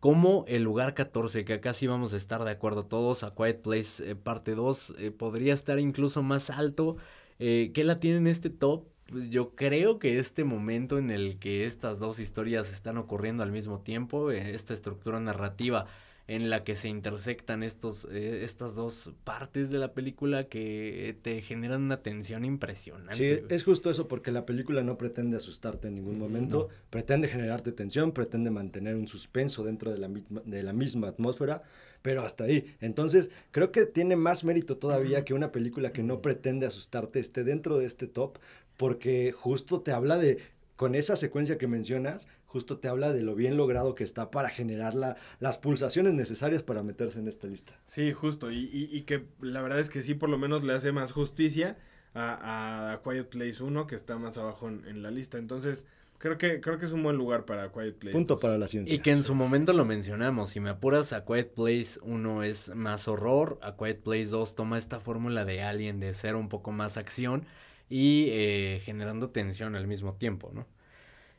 [0.00, 3.60] como el lugar 14, que acá sí vamos a estar de acuerdo todos, a Quiet
[3.60, 6.96] Place eh, parte 2 eh, podría estar incluso más alto.
[7.38, 8.86] Eh, ¿Qué la tiene en este top?
[9.06, 13.52] Pues yo creo que este momento en el que estas dos historias están ocurriendo al
[13.52, 15.86] mismo tiempo, esta estructura narrativa
[16.30, 21.42] en la que se intersectan estos, eh, estas dos partes de la película que te
[21.42, 23.16] generan una tensión impresionante.
[23.16, 27.72] Sí, es justo eso, porque la película no pretende asustarte en ningún momento, pretende generarte
[27.72, 31.64] tensión, pretende mantener un suspenso dentro de la, de la misma atmósfera,
[32.00, 32.76] pero hasta ahí.
[32.80, 37.42] Entonces, creo que tiene más mérito todavía que una película que no pretende asustarte esté
[37.42, 38.38] dentro de este top,
[38.76, 40.38] porque justo te habla de,
[40.76, 44.50] con esa secuencia que mencionas, justo te habla de lo bien logrado que está para
[44.50, 47.78] generar la, las pulsaciones necesarias para meterse en esta lista.
[47.86, 50.90] Sí, justo, y, y, que la verdad es que sí, por lo menos le hace
[50.90, 51.78] más justicia
[52.12, 55.38] a, a Quiet Place 1, que está más abajo en, la lista.
[55.38, 55.86] Entonces,
[56.18, 58.16] creo que, creo que es un buen lugar para Quiet Place.
[58.16, 58.92] Punto para la ciencia.
[58.92, 62.74] Y que en su momento lo mencionamos, si me apuras, a Quiet Place 1 es
[62.74, 66.72] más horror, a Quiet Place 2 toma esta fórmula de Alien de ser un poco
[66.72, 67.46] más acción
[67.88, 70.66] y eh, generando tensión al mismo tiempo, ¿no?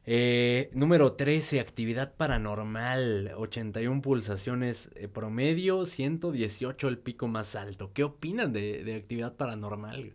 [0.05, 7.91] Eh, número 13, actividad paranormal, 81 pulsaciones eh, promedio, 118 el pico más alto.
[7.93, 10.13] ¿Qué opinan de, de, actividad paranormal?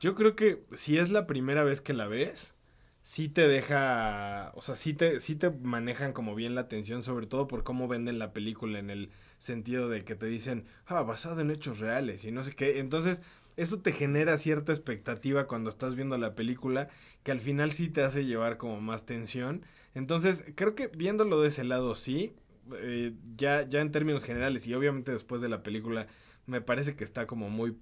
[0.00, 2.54] Yo creo que si es la primera vez que la ves,
[3.02, 7.26] sí te deja, o sea, sí te, sí te manejan como bien la atención, sobre
[7.26, 11.40] todo por cómo venden la película en el sentido de que te dicen, ah, basado
[11.40, 12.80] en hechos reales y no sé qué.
[12.80, 13.22] Entonces,
[13.58, 16.88] eso te genera cierta expectativa cuando estás viendo la película
[17.24, 19.62] que al final sí te hace llevar como más tensión.
[19.94, 22.34] Entonces, creo que viéndolo de ese lado sí,
[22.76, 26.06] eh, ya, ya en términos generales y obviamente después de la película
[26.46, 27.76] me parece que está como muy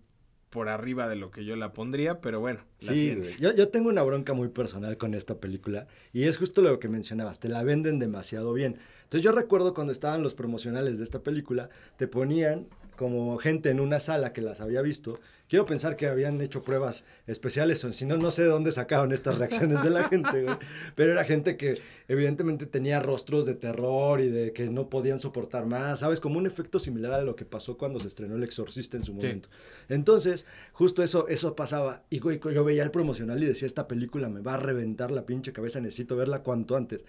[0.49, 3.91] por arriba de lo que yo la pondría, pero bueno, la sí, Yo, yo tengo
[3.91, 7.63] una bronca muy personal con esta película y es justo lo que mencionabas, te la
[7.63, 8.79] venden demasiado bien.
[9.07, 13.79] Entonces yo recuerdo cuando estaban los promocionales de esta película, te ponían como gente en
[13.79, 18.05] una sala que las había visto, quiero pensar que habían hecho pruebas especiales, o si
[18.05, 20.57] no, no sé de dónde sacaron estas reacciones de la gente, güey.
[20.95, 21.75] Pero era gente que
[22.09, 26.21] evidentemente tenía rostros de terror y de que no podían soportar más, ¿sabes?
[26.21, 29.15] Como un efecto similar a lo que pasó cuando se estrenó El Exorcista en su
[29.15, 29.49] momento.
[29.89, 32.03] Entonces, justo eso, eso pasaba.
[32.11, 35.27] Y güey, yo veía el promocional y decía, esta película me va a reventar la
[35.27, 37.05] pinche cabeza, necesito verla cuanto antes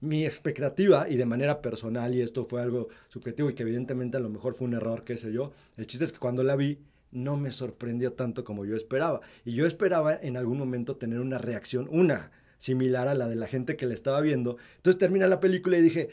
[0.00, 4.20] mi expectativa y de manera personal, y esto fue algo subjetivo y que evidentemente a
[4.20, 6.78] lo mejor fue un error, qué sé yo, el chiste es que cuando la vi
[7.14, 9.20] no me sorprendió tanto como yo esperaba.
[9.44, 13.46] Y yo esperaba en algún momento tener una reacción, una similar a la de la
[13.46, 14.56] gente que la estaba viendo.
[14.76, 16.10] Entonces termina la película y dije,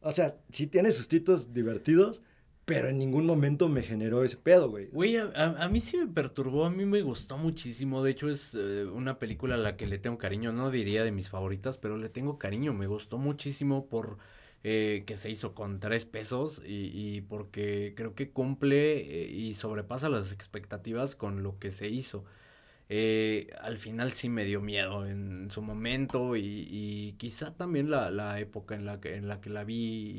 [0.00, 2.22] o sea, si tiene sustitos divertidos,
[2.64, 4.86] pero en ningún momento me generó ese pedo, güey.
[4.86, 8.02] Güey, a, mí sí me perturbó, a mí me gustó muchísimo.
[8.02, 10.52] De hecho, es eh, una película a la que le tengo cariño.
[10.52, 12.72] No diría de mis favoritas, pero le tengo cariño.
[12.72, 14.16] Me gustó muchísimo por
[14.62, 19.52] eh, que se hizo con tres pesos y, y porque creo que cumple eh, y
[19.54, 22.24] sobrepasa las expectativas con lo que se hizo.
[23.60, 28.40] al final sí me dio miedo en su momento y, y quizá también la, la,
[28.40, 30.12] época en la, que, en la que la vi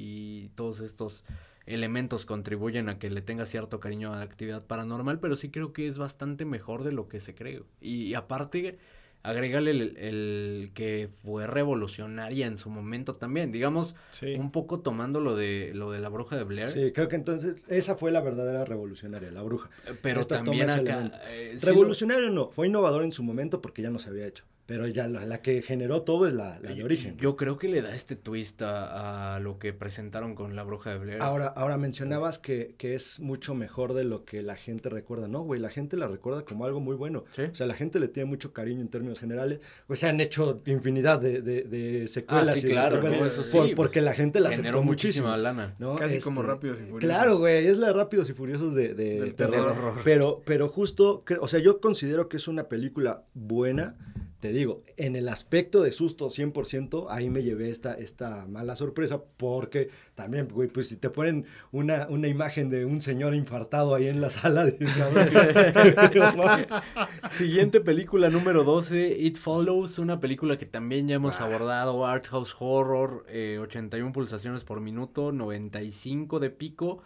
[0.45, 1.23] y todos estos
[1.65, 5.73] elementos contribuyen a que le tenga cierto cariño a la actividad paranormal, pero sí creo
[5.73, 7.63] que es bastante mejor de lo que se cree.
[7.81, 8.77] Y, aparte,
[9.23, 13.95] agrégale el, que fue revolucionaria en su momento también, digamos,
[14.37, 16.69] un poco tomando lo de lo de la bruja de Blair.
[16.69, 19.69] Sí, creo que entonces esa fue la verdadera revolucionaria, la bruja.
[20.03, 21.11] Pero también acá...
[21.29, 24.45] Eh, revolucionaria no, fue innovador en su momento porque ya no se había hecho.
[24.65, 27.17] Pero ya la, que generó todo es la, de origen.
[27.17, 30.97] Yo creo que le da este twist a, lo que presentaron con la bruja de
[30.97, 31.21] Blair.
[31.21, 35.27] Ahora, ahora mencionabas que, que, es mucho mejor de lo que la gente recuerda.
[35.27, 37.25] No, güey, la gente la recuerda como algo muy bueno.
[37.37, 39.59] O sea, la gente le tiene mucho cariño en términos generales.
[39.87, 42.55] O sea, han hecho infinidad de, de, secuelas.
[42.55, 45.75] Ah, sí, claro, eso sí, pues, porque la gente la aceptó muchísima lana.
[45.99, 46.99] Casi como este, Rápidos y Furiosos.
[47.01, 49.93] Claro, güey, es la Rápidos y Furiosos de, de terror.
[50.03, 53.95] Pero, pero justo, o sea, yo considero que es una película buena
[54.45, 59.23] te digo, en el aspecto de susto 100%, ahí me llevé esta, esta mala sorpresa,
[59.37, 64.07] porque también, güey, pues si te ponen una, una imagen de un señor infartado ahí
[64.07, 64.65] en la sala.
[64.65, 64.77] De...
[67.31, 72.55] Siguiente película número 12, It Follows, una película que también ya hemos abordado, Art House
[72.59, 77.01] Horror, 81 eh, pulsaciones por minuto, 95 de pico.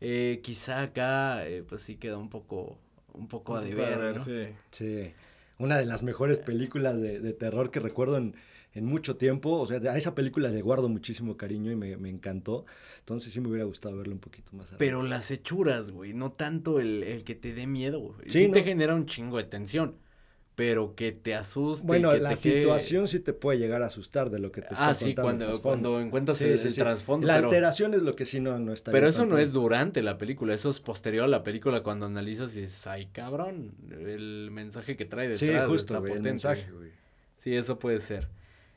[0.00, 2.78] Eh, quizá acá, eh, pues sí queda un poco,
[3.14, 4.24] un poco a deber, ¿no?
[4.24, 4.46] Sí.
[4.70, 5.12] sí
[5.58, 8.34] una de las mejores películas de, terror que recuerdo en,
[8.76, 9.50] mucho tiempo.
[9.52, 12.66] O sea, a esa película le guardo muchísimo cariño y me, encantó.
[13.00, 14.74] Entonces sí me hubiera gustado verla un poquito más.
[14.78, 18.16] Pero las hechuras, güey, no tanto el, que te dé miedo.
[18.26, 19.94] Sí, te genera un chingo de tensión
[20.54, 21.86] pero que te asuste.
[21.86, 24.94] Bueno, la situación sí te puede llegar a asustar de lo que te está ah,
[24.94, 27.26] sí, cuando, cuando encuentras el, trasfondo.
[27.26, 28.92] La alteración es lo que sí no, no está.
[28.92, 32.54] Pero eso no es durante la película, eso es posterior a la película cuando analizas
[32.56, 36.90] y dices, ay cabrón, el mensaje que trae detrás sí, justo, güey, el mensaje, güey.
[37.38, 38.28] Sí, eso puede ser.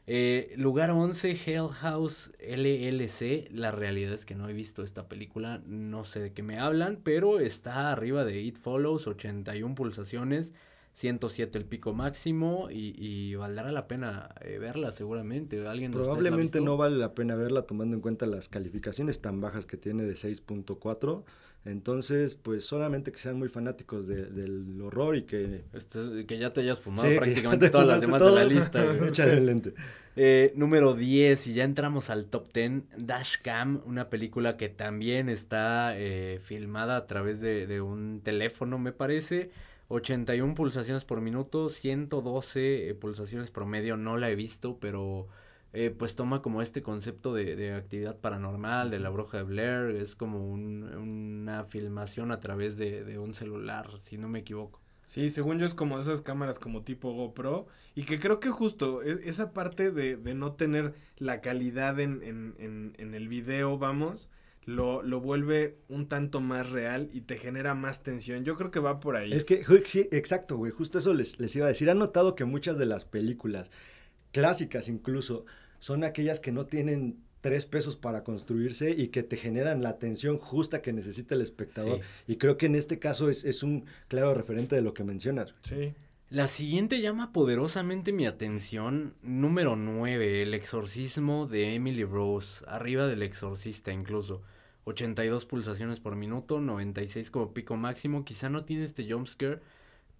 [0.10, 3.50] Eh, lugar 11, Hell House LLC.
[3.52, 7.00] La realidad es que no he visto esta película, no sé de qué me hablan,
[7.04, 10.54] pero está arriba de It Follows, 81 pulsaciones.
[10.98, 15.68] 107 el pico máximo y, valdrá la pena eh, verla seguramente.
[15.68, 19.78] ¿Alguien Probablemente no vale la pena verla tomando en cuenta las calificaciones tan bajas que
[19.78, 21.24] tiene de 6.4.
[21.66, 25.66] Entonces, pues solamente que sean muy fanáticos del horror y que...
[26.28, 28.84] que ya te hayas fumado prácticamente todas las demás de la lista.
[29.24, 29.74] el lente.
[30.20, 35.96] Eh, número 10, y ya entramos al top 10, Dashcam, una película que también está
[35.96, 39.52] eh, filmada a través de, de un teléfono, me parece.
[39.90, 45.28] 81 pulsaciones por minuto, 112 eh, pulsaciones promedio, no la he visto, pero
[45.74, 50.16] eh, pues toma como este concepto de, actividad paranormal, de la bruja de Blair, es
[50.16, 54.82] como una filmación a través de, un celular, si no me equivoco.
[55.06, 59.04] Sí, según yo es como esas cámaras como tipo GoPro y que creo que justo
[59.04, 64.28] e, esa parte de, no tener la calidad en, en, en el video, vamos,
[64.68, 68.44] lo, lo vuelve un tanto más real y te genera más tensión.
[68.44, 69.32] Yo creo que va por ahí.
[69.32, 71.90] Es que, sí, exacto, güey, justo eso les, les iba a decir.
[71.90, 73.72] Han notado que muchas de las películas,
[74.34, 75.46] clásicas incluso,
[75.80, 80.38] son aquellas que no tienen tres pesos para construirse y que te generan la tensión
[80.38, 82.02] justa que necesita el espectador.
[82.28, 85.56] Y creo que en este caso es, es un claro referente de lo que mencionas.
[85.62, 85.94] Sí.
[86.30, 89.14] La siguiente llama poderosamente mi atención.
[89.22, 92.66] Número 9, El exorcismo de Emily Rose.
[92.68, 94.44] Arriba del exorcista incluso.
[94.88, 98.24] 82 pulsaciones por minuto, 96 como pico máximo.
[98.24, 99.60] Quizá no tiene este jumpscare,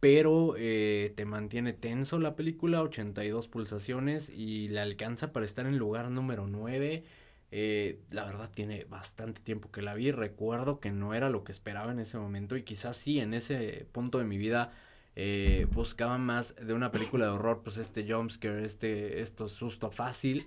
[0.02, 5.78] pero eh, te mantiene tenso la película, 82 pulsaciones y la alcanza para estar en
[5.78, 7.06] lugar número 9.
[7.50, 10.12] Eh, la verdad tiene bastante tiempo que la vi.
[10.12, 13.88] Recuerdo que no era lo que esperaba en ese momento y quizás sí en ese
[13.94, 14.74] punto de mi vida
[15.16, 20.46] eh, buscaba más de una película de horror, pues este jumpscare, este, esto susto fácil.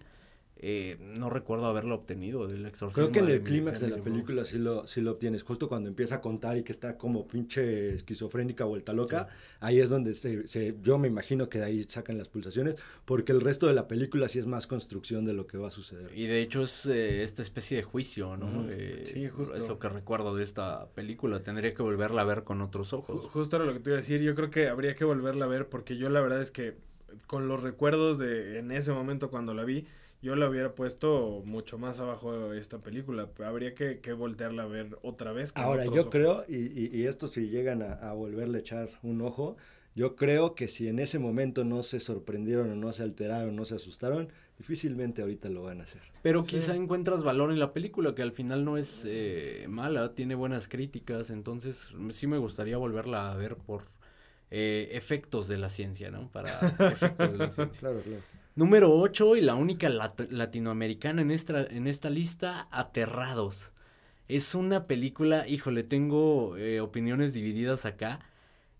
[0.62, 3.10] Eh, no recuerdo haberlo obtenido del exorcismo.
[3.10, 5.88] Creo que en el clímax de la película sí lo, sí lo obtienes, justo cuando
[5.88, 9.28] empieza a contar y que está como pinche esquizofrénica vuelta loca,
[9.60, 12.74] ahí es donde se, se, yo me imagino que de ahí sacan las pulsaciones,
[13.06, 15.70] porque el resto de la película sí es más construcción de lo que va a
[15.70, 16.10] suceder.
[16.14, 18.46] Y de hecho es eh, esta especie de juicio, ¿no?
[18.46, 18.68] Uh -huh.
[18.70, 19.54] eh, sí, justo.
[19.54, 23.30] Es lo que recuerdo de esta película, tendría que volverla a ver con otros ojos.
[23.30, 25.48] Justo era lo que te iba a decir, yo creo que habría que volverla a
[25.48, 26.74] ver porque yo la verdad es que
[27.26, 29.86] con los recuerdos de en ese momento cuando la vi,
[30.22, 33.30] yo la hubiera puesto mucho más abajo de esta película.
[33.44, 35.52] Habría que, que voltearla a ver otra vez.
[35.54, 36.10] Ahora, yo ojos.
[36.10, 39.56] creo, y, y, y, esto si llegan a, a, volverle a echar un ojo,
[39.94, 43.64] yo creo que si en ese momento no se sorprendieron o no se alteraron, no
[43.64, 46.02] se asustaron, difícilmente ahorita lo van a hacer.
[46.22, 46.56] Pero sí.
[46.56, 50.68] quizá encuentras valor en la película, que al final no es eh, mala, tiene buenas
[50.68, 53.84] críticas, entonces sí me gustaría volverla a ver por
[54.50, 56.30] eh, efectos de la ciencia, ¿no?
[56.30, 56.60] Para
[56.92, 57.80] efectos de la ciencia.
[57.80, 58.22] claro, claro.
[58.56, 63.72] Número 8 y la única lat latinoamericana en esta, en esta lista, Aterrados.
[64.28, 68.20] Es una película, híjole, tengo eh, opiniones divididas acá.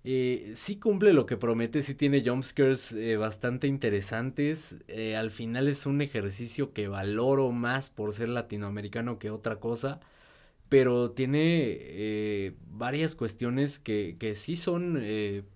[0.04, 4.76] Eh, sí cumple lo que promete, sí tiene jumpscares eh, bastante interesantes.
[4.88, 10.00] Eh, al final es un ejercicio que valoro más por ser latinoamericano que otra cosa.
[10.68, 15.02] Pero tiene varias cuestiones que, que sí son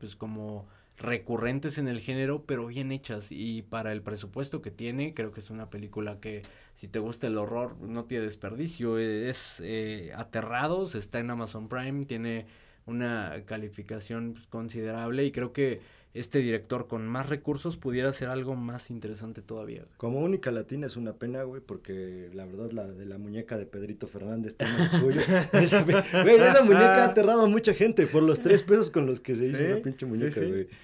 [0.00, 0.66] pues como
[0.96, 3.28] recurrentes en el género, pero bien hechas.
[3.30, 6.42] Y para el presupuesto que tiene, creo que es una película que,
[6.74, 8.98] si te gusta el horror, no tiene desperdicio.
[8.98, 12.46] Es eh, Aterrados, está en Amazon Prime, tiene
[12.86, 15.80] una calificación considerable y creo que
[16.14, 19.84] este director con más recursos pudiera hacer algo más interesante todavía.
[19.96, 23.66] Como única latina es una pena, güey, porque la verdad la de la muñeca de
[23.66, 25.20] Pedrito Fernández tiene lo suyo.
[25.52, 25.96] esa, güey,
[26.36, 29.46] esa muñeca ha aterrado a mucha gente por los tres pesos con los que se
[29.46, 29.64] hizo ¿Sí?
[29.64, 30.64] la pinche muñeca, güey.
[30.64, 30.76] Sí, sí.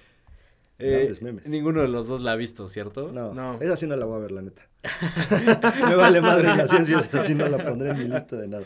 [0.83, 1.15] Eh,
[1.45, 3.11] ninguno de los dos la ha visto, ¿cierto?
[3.11, 4.67] No, no, esa sí no la voy a ver, la neta.
[5.87, 8.65] Me vale madre la ciencia, esa sí no la pondré en mi lista de nada.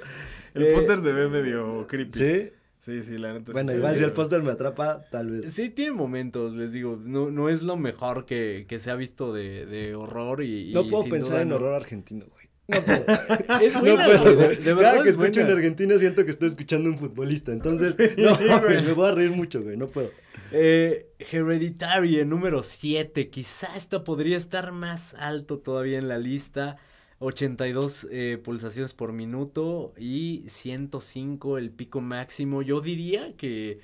[0.54, 2.18] El eh, póster se ve medio creepy.
[2.18, 2.52] ¿Sí?
[2.86, 3.52] Sí, sí, la neta.
[3.52, 5.52] Bueno, sí, igual sí, si el póster me atrapa, tal vez.
[5.52, 7.02] Sí, tiene momentos, les digo.
[7.04, 10.72] No, no es lo mejor que, que se ha visto de, de horror y.
[10.72, 11.56] No y puedo pensar en no.
[11.56, 12.46] horror argentino, güey.
[12.68, 13.06] No puedo.
[13.64, 14.36] Es buena, no puedo.
[14.36, 15.48] güey, de, de Cada verdad que es escucho en.
[15.50, 17.52] Argentina siento que estoy escuchando un futbolista.
[17.54, 18.84] Entonces, Sí, no, güey.
[18.86, 19.78] me voy a reír mucho, güey.
[19.78, 20.12] No puedo.
[20.52, 23.30] Eh, Hereditary número 7.
[23.32, 26.78] Quizá esta podría estar más alto todavía en la lista.
[27.20, 32.62] 82 eh, pulsaciones por minuto y 105 el pico máximo.
[32.62, 33.80] Yo diría que,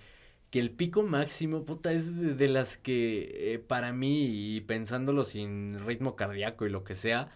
[0.50, 5.24] que el pico máximo, puta, es de, de las que eh, para mí, y pensándolo
[5.26, 7.32] sin ritmo cardíaco y lo que sea,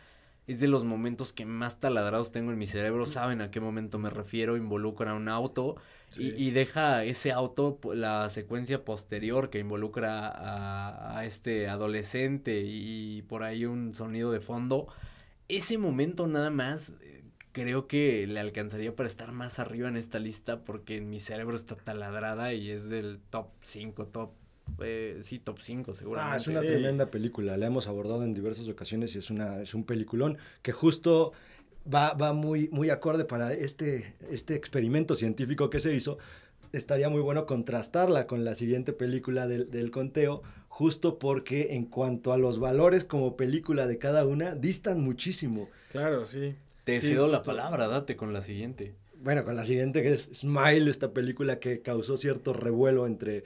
[0.47, 3.05] es de los momentos que más taladrados tengo en mi cerebro.
[3.05, 4.57] Saben a qué momento me refiero.
[4.57, 5.77] Involucra un auto
[6.09, 6.21] Sí.
[6.21, 13.21] y, y deja ese auto la secuencia posterior que involucra a, a este adolescente y,
[13.23, 14.87] por ahí un sonido de fondo.
[15.47, 20.19] Ese momento nada más eh, creo que le alcanzaría para estar más arriba en esta
[20.19, 24.31] lista porque en mi cerebro está taladrada y es del top 5, top,
[24.81, 26.33] eh, sí, top 5 seguramente.
[26.33, 26.67] Ah, es una sí.
[26.67, 27.55] tremenda película.
[27.57, 31.31] La hemos abordado en diversas ocasiones y es, una, es un peliculón que justo
[31.91, 36.17] va, va muy, muy acorde para este, este experimento científico que se hizo.
[36.71, 40.41] Estaría muy bueno contrastarla con la siguiente película del, del conteo,
[40.76, 45.69] justo porque en cuanto a los valores como película de cada una, distan muchísimo.
[45.89, 46.53] Claro, sí.
[46.84, 48.93] Te Sí, cedo la palabra, date con la siguiente.
[49.15, 53.45] Bueno, con la siguiente que es Smile, esta película que causó cierto revuelo entre,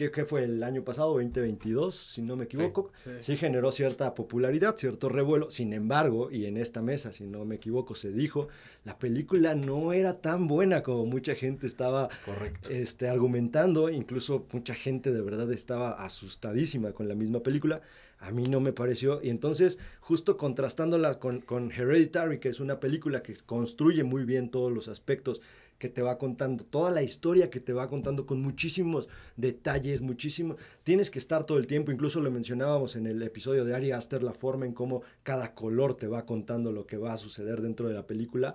[0.00, 1.12] ¿qué, qué fue el año pasado?
[1.12, 2.90] 2022, si no me equivoco.
[2.96, 3.10] Sí.
[3.20, 5.50] sí generó cierta popularidad, cierto revuelo.
[5.50, 8.48] Sin embargo, y en esta mesa, si no me equivoco, se dijo,
[8.84, 12.70] la película no era tan buena como mucha gente estaba Correcto.
[12.70, 13.90] este, argumentando.
[13.90, 17.82] Incluso mucha gente de verdad estaba asustadísima con la misma película.
[18.20, 19.22] A mí no me pareció.
[19.22, 24.50] Y entonces, justo contrastándola con, con Hereditary, que es una película que construye muy bien
[24.50, 25.42] todos los aspectos
[25.80, 30.56] que te va contando, toda la historia que te va contando con muchísimos detalles, muchísimo.
[30.82, 34.22] Tienes que estar todo el tiempo, incluso lo mencionábamos en el episodio de Ari Aster,
[34.22, 37.88] la forma en cómo cada color te va contando lo que va a suceder dentro
[37.88, 38.54] de la película.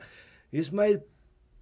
[0.52, 1.04] Y Smile,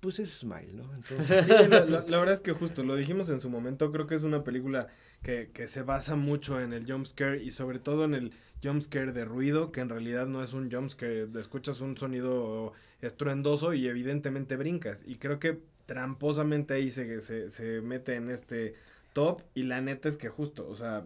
[0.01, 0.93] pues es Smile, ¿no?
[0.95, 4.43] Entonces, la verdad es que justo lo dijimos en su momento, creo que es una
[4.43, 4.88] película
[5.22, 8.34] que, que se basa mucho en el jumpscare y sobre todo en el
[8.64, 13.88] jumpscare de ruido, que en realidad no es un jumpscare, escuchas un sonido estruendoso y
[13.88, 15.01] evidentemente brincas.
[15.05, 18.76] Y creo que tramposamente ahí se, se, se mete en este
[19.14, 21.05] top y la neta es que justo, o sea,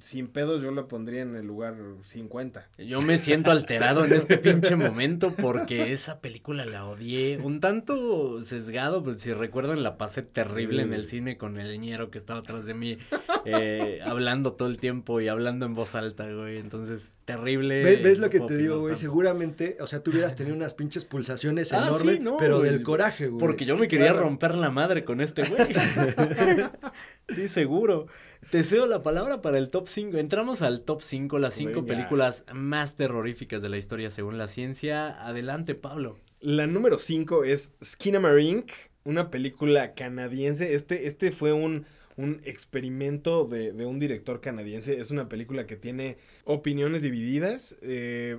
[0.00, 2.68] sin pedos yo la pondría en el lugar 50.
[2.78, 7.38] Yo me siento alterado en este pinche momento porque esa película la odié.
[7.38, 12.10] Un tanto sesgado, pues si recuerdan la pasé terrible en el cine con el ñero
[12.10, 12.98] que estaba atrás de mí,
[13.44, 16.58] eh, hablando todo el tiempo y hablando en voz alta, güey.
[16.58, 17.82] Entonces, terrible.
[17.82, 18.96] ¿Ves, ves lo que te digo, güey?
[18.96, 23.40] Seguramente, o sea, tú hubieras tenido unas pinches pulsaciones ah, enormes, pero del coraje, güey.
[23.40, 25.68] Porque yo me quería romper la madre con este güey.
[27.28, 28.06] sí, seguro.
[28.50, 30.18] Te cedo la palabra para el top 5.
[30.18, 35.26] Entramos al top 5, las 5 películas más terroríficas de la historia según la ciencia.
[35.26, 36.18] Adelante, Pablo.
[36.40, 38.70] La número 5 es Skinamarink,
[39.04, 40.74] una película canadiense.
[40.74, 44.98] Este, este fue un, un experimento de, de, un director canadiense.
[44.98, 47.76] Es una película que tiene opiniones divididas.
[47.82, 48.38] Eh,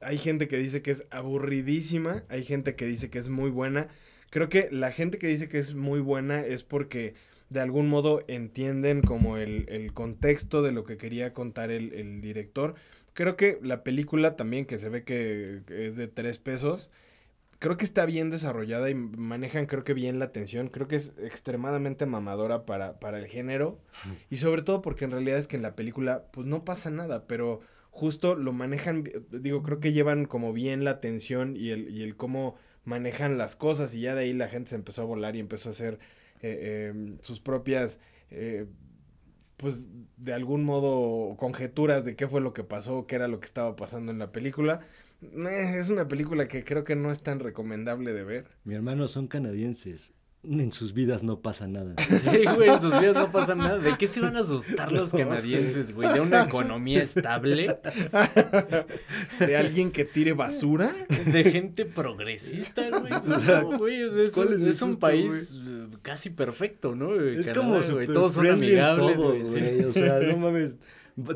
[0.00, 3.88] hay gente que dice que es aburridísima, hay gente que dice que es muy buena.
[4.30, 7.14] Creo que la gente que dice que es muy buena es porque
[7.50, 12.74] de algún modo entienden como el, contexto de lo que quería contar el, director.
[13.14, 16.90] Creo que la película también, que se ve que, es de tres pesos,
[17.58, 20.68] creo que está bien desarrollada y manejan creo que bien la atención.
[20.68, 23.80] Creo que es extremadamente mamadora para, para el género.
[24.30, 27.26] Y sobre todo porque en realidad es que en la película pues no pasa nada,
[27.26, 32.02] pero justo lo manejan, digo, creo que llevan como bien la atención y el, y
[32.02, 35.34] el cómo manejan las cosas y ya de ahí la gente se empezó a volar
[35.34, 35.98] y empezó a hacer
[36.42, 37.98] eh, em, sus propias,
[38.30, 38.66] eh,
[39.56, 43.46] pues de algún modo, conjeturas de qué fue lo que pasó, qué era lo que
[43.46, 44.80] estaba pasando en la película.
[45.22, 48.46] Eh, es una película que creo que no es tan recomendable de ver.
[48.64, 50.12] Mi hermano son canadienses.
[50.44, 51.94] En sus vidas no pasa nada.
[52.18, 53.78] Sí, güey, en sus vidas no pasa nada.
[53.78, 56.12] ¿De qué se van a asustar los canadienses, güey?
[56.12, 57.78] ¿De una economía estable?
[59.40, 60.94] ¿De alguien que tire basura?
[61.26, 63.12] ¿De gente progresista, güey?
[63.12, 64.02] No, güey,
[64.68, 67.14] es, un país eh, casi perfecto, ¿no?
[67.14, 68.06] Es como güey.
[68.06, 69.84] Todos son amigables, güey.
[69.84, 70.76] O sea, no mames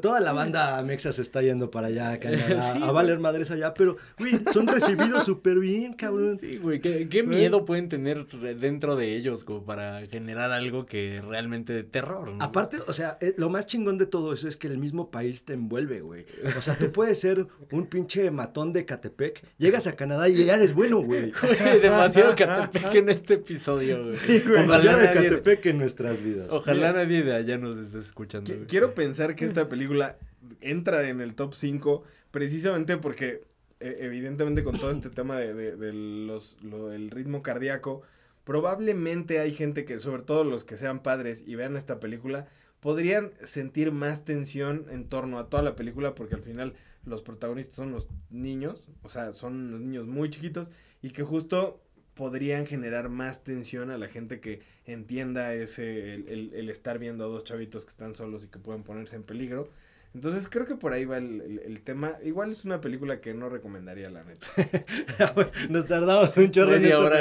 [0.00, 3.96] Toda la banda mexa se está yendo para allá, a, a valer madres allá, pero,
[4.18, 6.38] güey, son recibidos súper bien, cabrón.
[6.38, 11.72] Sí, güey, ¿qué, miedo pueden tener dentro de ellos como para generar algo que realmente
[11.72, 12.44] de terror, ¿no?
[12.44, 15.44] Aparte, o sea, eh, lo más chingón de todo eso es que el mismo país
[15.44, 16.26] te envuelve, güey.
[16.56, 20.54] O sea, tú puedes ser un pinche matón de Catepec, llegas a Canadá y ya
[20.54, 21.32] eres bueno, güey.
[21.82, 24.16] demasiado Catepec en este episodio, güey.
[24.16, 26.48] Sí, güey, demasiado de Catepec en nuestras vidas.
[26.50, 28.52] Ojalá nadie de allá nos esté escuchando.
[28.68, 30.18] Quiero pensar que esta película
[30.60, 33.44] entra en el top 5 precisamente porque
[33.80, 36.58] e, evidentemente con todo este tema de, los,
[36.92, 38.02] el ritmo cardíaco,
[38.44, 42.48] probablemente hay gente que, sobre todo los que sean padres y vean esta película,
[42.80, 46.74] podrían sentir más tensión en torno a toda la película porque al final
[47.06, 50.68] los protagonistas son los niños, o sea, son los niños muy chiquitos
[51.00, 51.81] y que justo
[52.14, 57.44] podrían generar más tensión a la gente que entienda ese, el, estar viendo a dos
[57.44, 59.70] chavitos que están solos y que pueden ponerse en peligro.
[60.14, 62.18] Entonces creo que por ahí va el, tema.
[62.22, 64.46] Igual es una película que no recomendaría, la neta.
[65.70, 67.20] Nos tardamos un chorro en hora,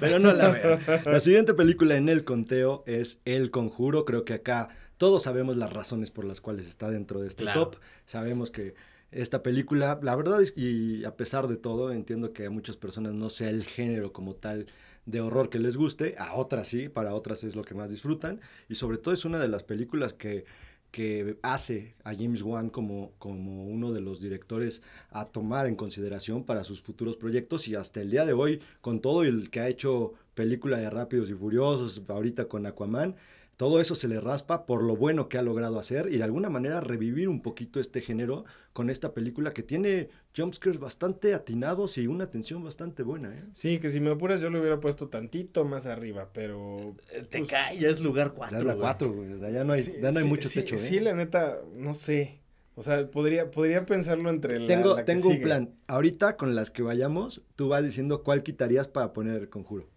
[0.00, 0.78] pero no la veo.
[1.04, 4.04] La siguiente película en el conteo es El Conjuro.
[4.04, 7.76] Creo que acá todos sabemos las razones por las cuales está dentro de este top.
[8.06, 8.74] Sabemos que
[9.12, 13.14] esta película, la verdad es y a pesar de todo, entiendo que a muchas personas
[13.14, 14.66] no sea el género como tal
[15.06, 18.40] de horror que les guste, a otras sí, para otras es lo que más disfrutan,
[18.68, 20.44] y sobre todo es una de las películas que,
[20.90, 26.44] que hace a James Wan como, como uno de los directores a tomar en consideración
[26.44, 29.68] para sus futuros proyectos, y hasta el día de hoy, con todo el que ha
[29.68, 33.16] hecho película de Rápidos y Furiosos, ahorita con Aquaman,
[33.56, 36.50] todo eso se le raspa por lo bueno que ha logrado hacer y de alguna
[36.50, 42.06] manera revivir un poquito este género con esta película que tiene jumpscares bastante atinados y
[42.06, 43.34] una tensión bastante buena.
[43.34, 43.44] ¿eh?
[43.52, 46.96] Sí, que si me apuras yo lo hubiera puesto tantito más arriba, pero...
[47.12, 48.56] Eh, te pues, cae, ya es lugar 4.
[48.56, 49.32] Ya es la 4, güey.
[49.34, 50.76] O sea, ya no hay, ya no hay mucho techo.
[50.76, 50.78] ¿eh?
[50.78, 52.40] Sí, la neta, no sé.
[52.74, 55.74] O sea, podría, podría pensarlo entre la, Tengo, la tengo un plan.
[55.86, 59.88] Ahorita con las que vayamos, tú vas diciendo cuál quitarías para poner el conjuro.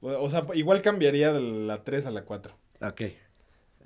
[0.00, 2.57] O sea, igual cambiaría de la 3 a la 4.
[2.80, 3.02] Ok.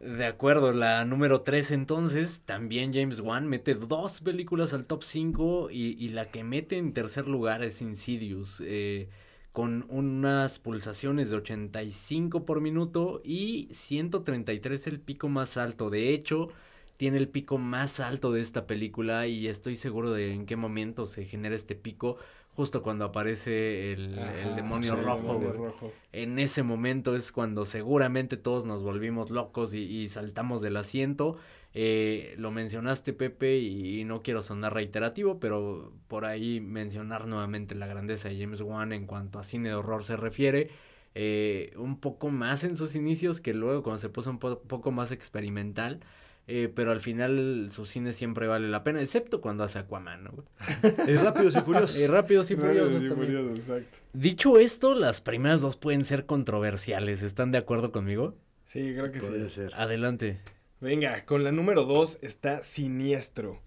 [0.00, 5.68] De acuerdo, la número 3 entonces, también James Wan mete dos películas al top 5
[5.70, 9.08] y, la que mete en tercer lugar es Insidious, eh,
[9.52, 15.88] con unas pulsaciones de 85 por minuto y 133 el pico más alto.
[15.88, 16.48] De hecho,
[16.96, 21.06] tiene el pico más alto de esta película y estoy seguro de en qué momento
[21.06, 22.16] se genera este pico
[22.54, 24.14] justo cuando aparece el,
[24.56, 30.76] demonio, rojo, En ese momento es cuando seguramente todos nos volvimos locos y, saltamos del
[30.76, 31.36] asiento.
[31.74, 37.86] Eh, lo mencionaste, Pepe, y, no quiero sonar reiterativo, pero por ahí mencionar nuevamente la
[37.86, 40.70] grandeza de James Wan en cuanto a cine de horror se refiere.
[41.14, 45.10] Eh, un poco más en sus inicios que luego cuando se puso un poco más
[45.10, 46.00] experimental.
[46.48, 50.44] Eh, pero al final su cine siempre vale la pena, excepto cuando hace Aquaman, ¿no?
[51.06, 51.96] Y Rápidos y Furiosos.
[51.96, 53.32] Y Rápidos y Rápidos Furiosos y también.
[53.32, 53.98] Furiosos, exacto.
[54.12, 58.34] Dicho esto, las primeras dos pueden ser controversiales, ¿están de acuerdo conmigo?
[58.64, 59.56] Sí, creo que Puede sí.
[59.56, 59.74] ser.
[59.74, 60.38] Adelante.
[60.80, 63.60] Venga, con la número 2 está Siniestro.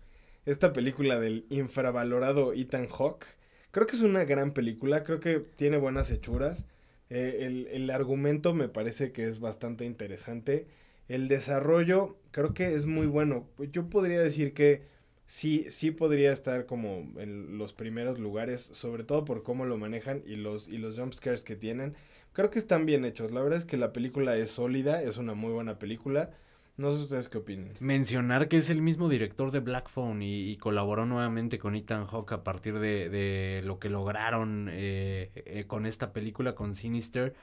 [0.46, 3.26] Esta película del infravalorado Ethan Hawke.
[3.72, 6.66] Creo que es una gran película, creo que tiene buenas hechuras.
[7.10, 10.68] Eh, el, el argumento me parece que es bastante interesante.
[11.08, 13.48] El desarrollo creo que es muy bueno.
[13.72, 14.84] Yo podría decir que
[15.28, 20.24] sí, sí podría estar como en los primeros lugares, sobre todo por cómo lo manejan
[20.26, 21.96] y los, y los jumpscares que tienen.
[22.34, 23.32] Creo que están bien hechos.
[23.32, 26.32] La verdad es que la película es sólida, es una muy buena película.
[26.78, 27.70] No sé ustedes qué opinan.
[27.80, 32.06] Mencionar que es el mismo director de Black Phone y, y colaboró nuevamente con Ethan
[32.06, 37.34] Hawke a partir de, de lo que lograron eh, eh, con esta película, con Sinister.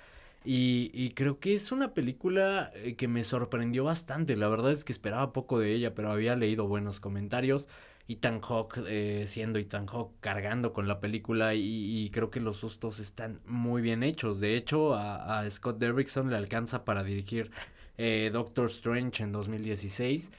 [0.45, 4.37] Y, y creo que es una película eh, que me sorprendió bastante.
[4.37, 7.69] La verdad es que esperaba poco de ella, pero había leído buenos comentarios.
[8.09, 11.61] Ethan Hawke eh, siendo Ethan Hawke cargando con la película y,
[12.05, 14.41] y creo que los sustos están muy bien hechos.
[14.41, 17.51] De hecho, a, a Scott Derrickson le alcanza para dirigir
[17.99, 20.31] eh, Doctor Strange en 2016,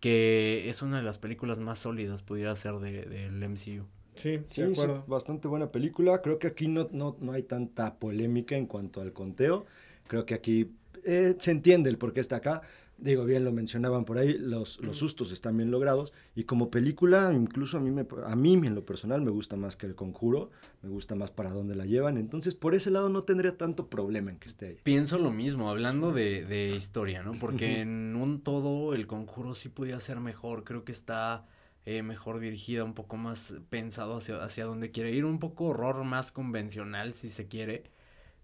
[0.00, 3.86] que es una de las películas más sólidas pudiera ser de- del MCU.
[4.14, 5.04] Sí, Sí, de acuerdo.
[5.06, 6.20] bastante buena película.
[6.22, 9.66] Creo que aquí no, no, no hay tanta polémica en cuanto al conteo.
[10.06, 10.70] Creo que aquí
[11.04, 12.62] eh, se entiende el por qué está acá.
[12.98, 16.12] Digo, bien lo mencionaban por ahí, los, los sustos están bien logrados.
[16.36, 19.74] Y como película, incluso a mí, me, a mí en lo personal me gusta más
[19.76, 20.50] que El Conjuro.
[20.82, 22.16] Me gusta más para dónde la llevan.
[22.16, 24.76] Entonces, por ese lado no tendría tanto problema en que esté ahí.
[24.84, 27.32] Pienso lo mismo, hablando de, de historia, ¿no?
[27.40, 31.46] Porque en un todo el conjuro sí podía ser mejor, creo que está
[31.86, 36.04] eh, mejor dirigida, un poco más pensado hacia, hacia donde quiere ir, un poco horror
[36.04, 37.84] más convencional si se quiere,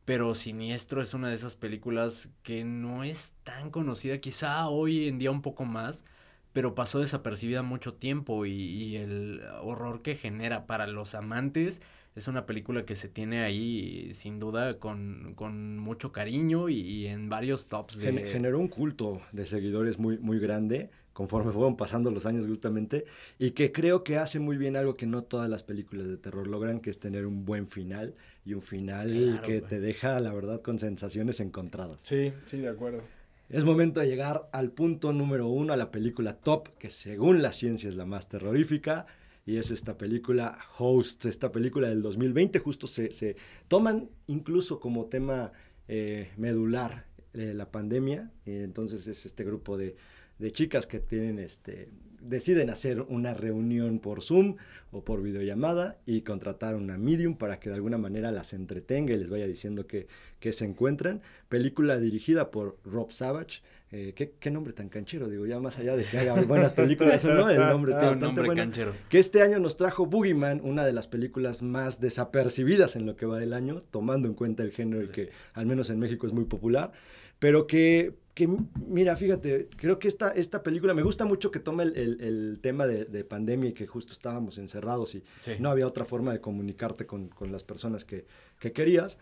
[0.04, 5.18] pero Siniestro es una de esas películas que no es tan conocida, quizá hoy en
[5.18, 6.04] día un poco más,
[6.52, 11.82] pero pasó desapercibida mucho tiempo y, y el horror que genera para los amantes
[12.14, 17.06] es una película que se tiene ahí sin duda con, con mucho cariño y, y
[17.06, 18.06] en varios tops de...
[18.06, 23.04] Gen- generó un culto de seguidores muy, muy grande conforme fueron pasando los años justamente
[23.40, 26.46] y que creo que hace muy bien algo que no todas las películas de terror
[26.46, 28.14] logran, que es tener un buen final
[28.44, 31.98] y un final Claro, que te deja, la verdad, con sensaciones encontradas.
[32.04, 33.02] Sí, sí, de acuerdo.
[33.48, 37.52] Es momento de llegar al punto número uno, a la película top, que según la
[37.52, 39.06] ciencia es la más terrorífica,
[39.44, 43.34] y es esta película Host, esta película del 2020, justo se, se
[43.66, 45.50] toman incluso como tema
[45.88, 49.96] eh, medular eh, la pandemia, y entonces es este grupo de,
[50.38, 51.88] de chicas que tienen este
[52.20, 54.56] deciden hacer una reunión por Zoom
[54.90, 59.18] o por videollamada y contratar una medium para que de alguna manera las entretenga y
[59.18, 60.06] les vaya diciendo que,
[60.40, 61.22] que se encuentran.
[61.48, 63.62] Película dirigida por Rob Savage.
[63.90, 67.24] Eh, ¿qué, qué nombre tan canchero, digo, ya más allá de que haga buenas películas
[67.24, 68.62] o no, el nombre está Ah, bastante nombre bueno.
[68.62, 68.92] canchero.
[69.08, 73.24] Que este año nos trajo Boogeyman, una de las películas más desapercibidas en lo que
[73.24, 76.44] va del año, tomando en cuenta el género que al menos en México es muy
[76.44, 76.92] popular,
[77.38, 78.48] pero que, que
[78.86, 82.60] mira, fíjate, creo que esta, esta película me gusta mucho que toma el, el- el
[82.60, 85.52] tema de, de pandemia y que justo estábamos encerrados y Sí.
[85.58, 88.26] no había otra forma de comunicarte con, con las personas que,
[88.60, 89.18] que querías.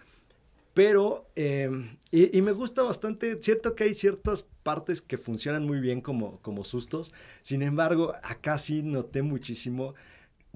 [0.75, 1.71] Pero, eh,
[2.11, 6.39] y, y me gusta bastante, cierto que hay ciertas partes que funcionan muy bien como,
[6.43, 9.95] como sustos, sin embargo, acá sí noté muchísimo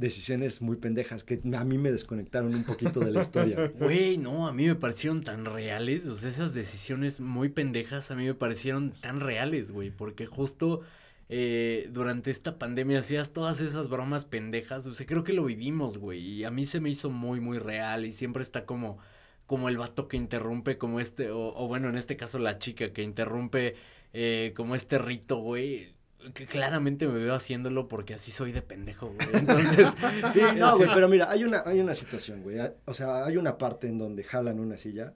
[0.01, 3.73] decisiones muy pendejas que a mí me desconectaron un poquito de la historia.
[3.79, 8.15] Güey, no, a mí me parecieron tan reales, o sea, esas decisiones muy pendejas a
[8.15, 10.81] mí me parecieron tan reales, güey, porque justo
[11.29, 15.99] eh, durante esta pandemia hacías todas esas bromas pendejas, o sea, creo que lo vivimos,
[15.99, 18.99] güey, y a mí se me hizo muy, muy real y siempre está como,
[19.47, 22.93] como el vato que interrumpe, como este, o, o bueno, en este caso la chica
[22.93, 23.77] que interrumpe
[24.13, 25.95] eh, como este rito, güey.
[26.35, 29.29] Que claramente me veo haciéndolo porque así soy de pendejo, güey.
[29.33, 29.89] Entonces,
[30.35, 32.59] Sí, no, güey, pero mira, hay una, hay una situación, güey.
[32.85, 35.15] O sea, hay una parte en donde jalan una silla.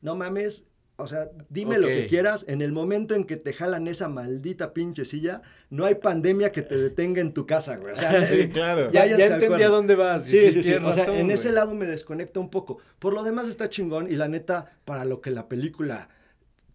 [0.00, 0.64] No mames,
[1.00, 2.44] o sea, dime lo que quieras.
[2.48, 6.62] En el momento en que te jalan esa maldita pinche silla, no hay pandemia que
[6.62, 7.94] te detenga en tu casa, güey.
[7.94, 8.90] O sea, Sí, eh, claro.
[8.92, 10.24] ya, ya entendí a dónde vas.
[10.24, 10.74] Sí, sí, sí.
[10.74, 12.78] O sea, en ese lado me desconecta un poco.
[12.98, 16.08] Por lo demás está chingón y la neta, para lo que la película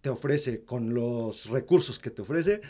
[0.01, 2.61] te ofrece con los recursos que te ofrece,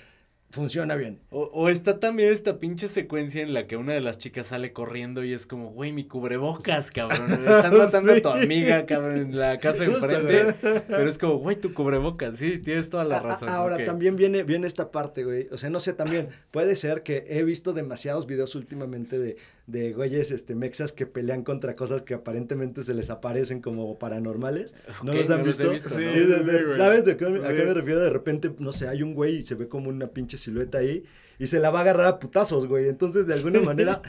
[0.51, 1.19] funciona bien.
[1.31, 4.71] O, o está también esta pinche secuencia en la que una de las chicas sale
[4.71, 7.31] corriendo y es como, güey, mi cubrebocas, cabrón.
[7.45, 10.55] Están matando a tu amiga, cabrón, en la casa Justo, enfrente.
[10.87, 12.37] Pero es como, güey, tu cubrebocas.
[12.37, 13.49] Sí, tienes toda la a- razón.
[13.49, 15.47] Ahora también viene, viene esta parte, güey.
[15.51, 19.35] O sea, no sé, también puede ser que he visto demasiados videos últimamente de,
[19.67, 24.75] de güeyes este, mexas que pelean contra cosas que aparentemente se les aparecen como paranormales.
[25.03, 25.89] ¿No los han no los he visto?
[25.89, 26.13] Sí, ¿no?
[26.13, 26.77] sí, sí.
[26.77, 28.01] ¿Sabes de qué, a qué me refiero?
[28.01, 31.03] De repente, no sé, hay un güey y se ve como una pinche silueta ahí
[31.39, 32.87] y se la va a agarrar a putazos, güey.
[32.87, 34.01] Entonces, de alguna manera,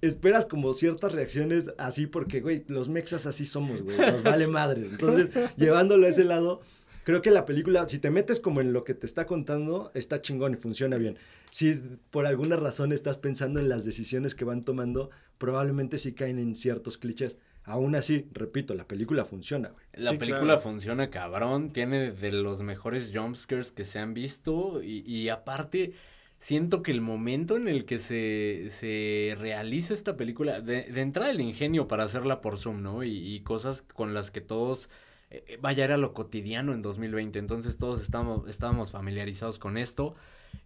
[0.00, 3.96] esperas como ciertas reacciones así porque, güey, los mexas así somos, güey.
[3.96, 4.90] Nos vale madres.
[4.90, 6.60] Entonces, llevándolo a ese lado,
[7.06, 10.20] creo que la película, si te metes como en lo que te está contando, está
[10.22, 11.18] chingón y funciona bien.
[11.50, 11.74] Si
[12.10, 16.56] por alguna razón estás pensando en las decisiones que van tomando, probablemente sí caen en
[16.56, 17.38] ciertos clichés.
[17.62, 19.84] Aún así, repito, la película funciona, güey.
[19.94, 20.60] La Sí, película claro.
[20.60, 25.92] funciona cabrón, tiene de los mejores jumpscares que se han visto y, y aparte
[26.38, 31.30] siento que el momento en el que se, se realiza esta película, de, de entrada
[31.30, 33.04] el ingenio para hacerla por Zoom, ¿no?
[33.04, 34.90] Y, y cosas con las que todos,
[35.30, 40.14] eh, eh, vaya, era lo cotidiano en 2020, entonces todos estábamos, estábamos familiarizados con esto.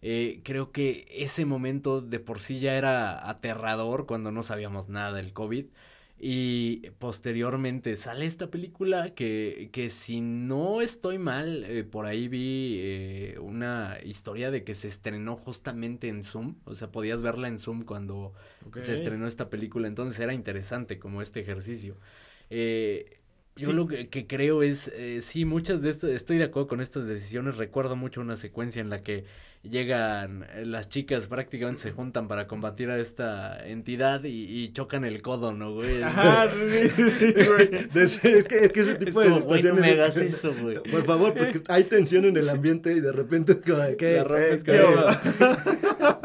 [0.03, 5.13] Eh, creo que ese momento de por sí ya era aterrador cuando no sabíamos nada
[5.13, 5.67] del COVID.
[6.23, 12.77] Y posteriormente sale esta película que, que si no estoy mal, eh, por ahí vi
[12.79, 16.57] eh, una historia de que se estrenó justamente en Zoom.
[16.67, 18.35] O sea, podías verla en Zoom cuando
[18.83, 19.89] se estrenó esta película.
[19.89, 21.97] Entonces era interesante como este ejercicio.
[22.51, 23.20] Eh,
[23.57, 23.73] yo Sí.
[23.75, 27.07] lo que, que creo es, eh, sí, muchas de estas, estoy de acuerdo con estas
[27.07, 27.57] decisiones.
[27.57, 29.25] Recuerdo mucho una secuencia en la que
[29.63, 35.05] llegan eh, las chicas, prácticamente se juntan para combatir a esta entidad y, y chocan
[35.05, 36.03] el codo, ¿no, güey?
[36.03, 36.49] Ajá,
[36.97, 37.69] sí, güey.
[37.93, 39.99] De es, que, es que ese Es tipo de como, güey, no situaciones me es-
[40.01, 40.79] hagas eso, güey.
[40.91, 44.17] Por favor, porque hay tensión en el ambiente y de repente es como de que...
[44.17, 45.77] La rompes, eh, ¿qué cabrón.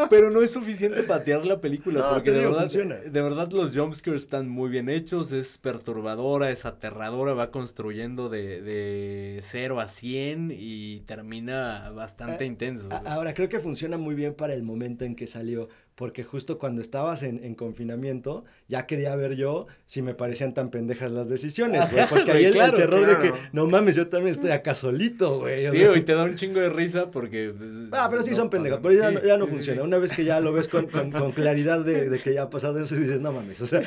[0.10, 2.96] Pero no es suficiente patear la película, No, porque de digo, verdad, funciona.
[2.96, 8.62] de verdad los jumpscares están muy bien hechos, es perturbadora, es aterradora, va construyendo de,
[8.62, 12.88] de 0 a 100 y termina bastante Ah, intenso.
[12.92, 12.98] A-.
[13.16, 16.82] Ahora, creo que funciona muy bien para el momento en que salió, porque justo cuando
[16.82, 21.90] estabas en, en confinamiento, ya quería ver yo si me parecían tan pendejas las decisiones,
[21.92, 25.40] güey, porque ahí el, claro, terror de que, no mames, yo también estoy acá solito,
[25.40, 25.72] güey.
[25.72, 27.54] Sí, güey, te da un chingo de risa porque...
[27.58, 29.82] pues, Ah, pero sí no son pendejas, pero ya, sí, no- ya no sí, funciona.
[29.82, 29.88] sí.
[29.88, 32.50] Una vez que ya lo ves con, con- con claridad de, de que ya ha
[32.50, 33.82] pasado eso, y dices, no mames, o sea,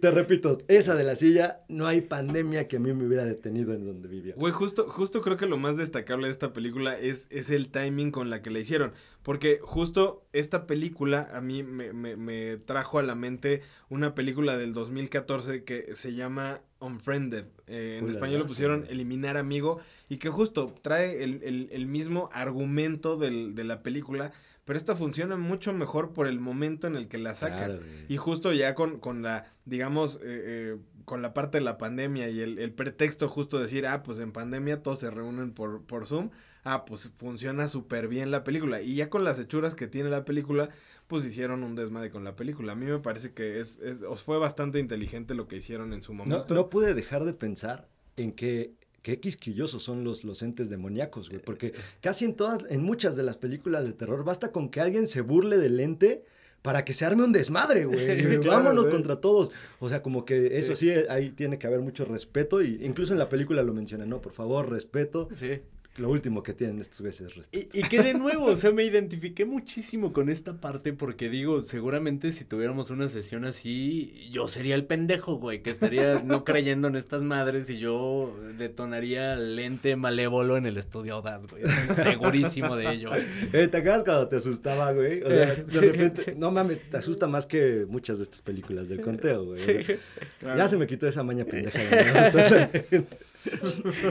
[0.00, 3.72] te repito, esa de la silla, no hay pandemia que a mí me hubiera detenido
[3.72, 4.34] en donde vivía.
[4.36, 8.10] Güey, justo, justo creo que lo más destacable de esta película es, es el timing
[8.10, 8.92] con la que la hicieron.
[9.26, 14.56] Porque justo esta película a mí me, me- me trajo a la mente una película
[14.56, 17.46] del 2014 que se llama Unfriended.
[17.66, 18.92] Eh, en español lo pusieron sí.
[18.92, 19.80] Eliminar Amigo.
[20.08, 24.30] Y que justo trae el, el- el mismo argumento del- de la película.
[24.64, 27.78] Pero esta funciona mucho mejor por el momento en el que la sacan.
[27.78, 27.82] Claro.
[28.08, 32.28] Y justo ya con, con la, digamos, eh, eh, con la parte de la pandemia
[32.30, 35.82] y el, el pretexto justo de decir, ah, pues en pandemia todos se reúnen por,
[35.82, 36.30] por Zoom,
[36.66, 38.82] ah, pues funciona súper bien la película.
[38.82, 40.68] Y ya con las hechuras que tiene la película,
[41.06, 42.72] pues hicieron un desmadre con la película.
[42.72, 46.02] A mí me parece que es, es os fue bastante inteligente lo que hicieron en
[46.02, 46.52] su momento.
[46.54, 51.40] no pude dejar de pensar en que qué quisquillosos son los, los entes demoníacos, güey.
[51.40, 55.06] Porque casi en todas, en muchas de las películas de terror, basta con que alguien
[55.06, 56.24] se burle del ente
[56.62, 57.98] para que se arme un desmadre, güey.
[58.16, 58.94] Sí, claro, Vámonos güey.
[58.96, 59.52] contra todos.
[59.78, 60.92] O sea, como que eso Sí.
[60.92, 61.00] sí.
[61.08, 62.60] ahí tiene que haber mucho respeto.
[62.60, 64.20] Y incluso en la película lo mencionan, ¿no?
[64.20, 65.28] Por favor, respeto.
[65.32, 65.60] Sí.
[65.98, 67.68] Lo último que tienen estos güeyes es respeto.
[67.72, 71.64] Y, y que de nuevo, o sea, me identifiqué muchísimo con esta parte porque digo,
[71.64, 76.88] seguramente si tuviéramos una sesión así, yo sería el pendejo, güey, que estaría no creyendo
[76.88, 81.62] en estas madres y yo detonaría lente malévolo en el estudio Audaz, güey.
[81.94, 83.10] Segurísimo de ello.
[83.52, 85.22] Eh, ¿Te acuerdas cuando te asustaba, güey?
[85.22, 88.88] O sea, de Sí, repente, no mames, te asusta más que muchas de estas películas
[88.88, 89.52] del conteo, güey.
[89.54, 89.94] O sea, Sí.
[90.40, 90.58] Claro.
[90.58, 91.78] Ya se me quitó esa maña pendeja.
[91.78, 93.06] de no.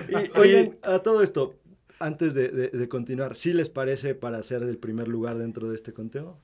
[0.10, 1.56] Y- Oigan, a todo esto,
[2.00, 5.94] antes de, de- continuar, ¿sí les parece para ser el primer lugar dentro de este
[5.94, 6.40] conteo?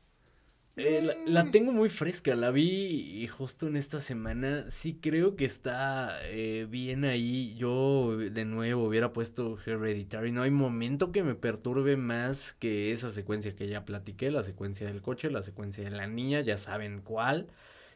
[0.78, 2.64] Eh, la, la tengo muy fresca, la vi
[3.24, 4.70] y justo en esta semana.
[4.70, 7.56] Sí creo que está eh, bien ahí.
[7.58, 10.32] Yo de nuevo hubiera puesto Hereditary.
[10.32, 14.88] No hay momento que me perturbe más que esa secuencia que ya platiqué, la secuencia
[14.88, 17.48] del coche, la secuencia de la niña, ya saben cuál.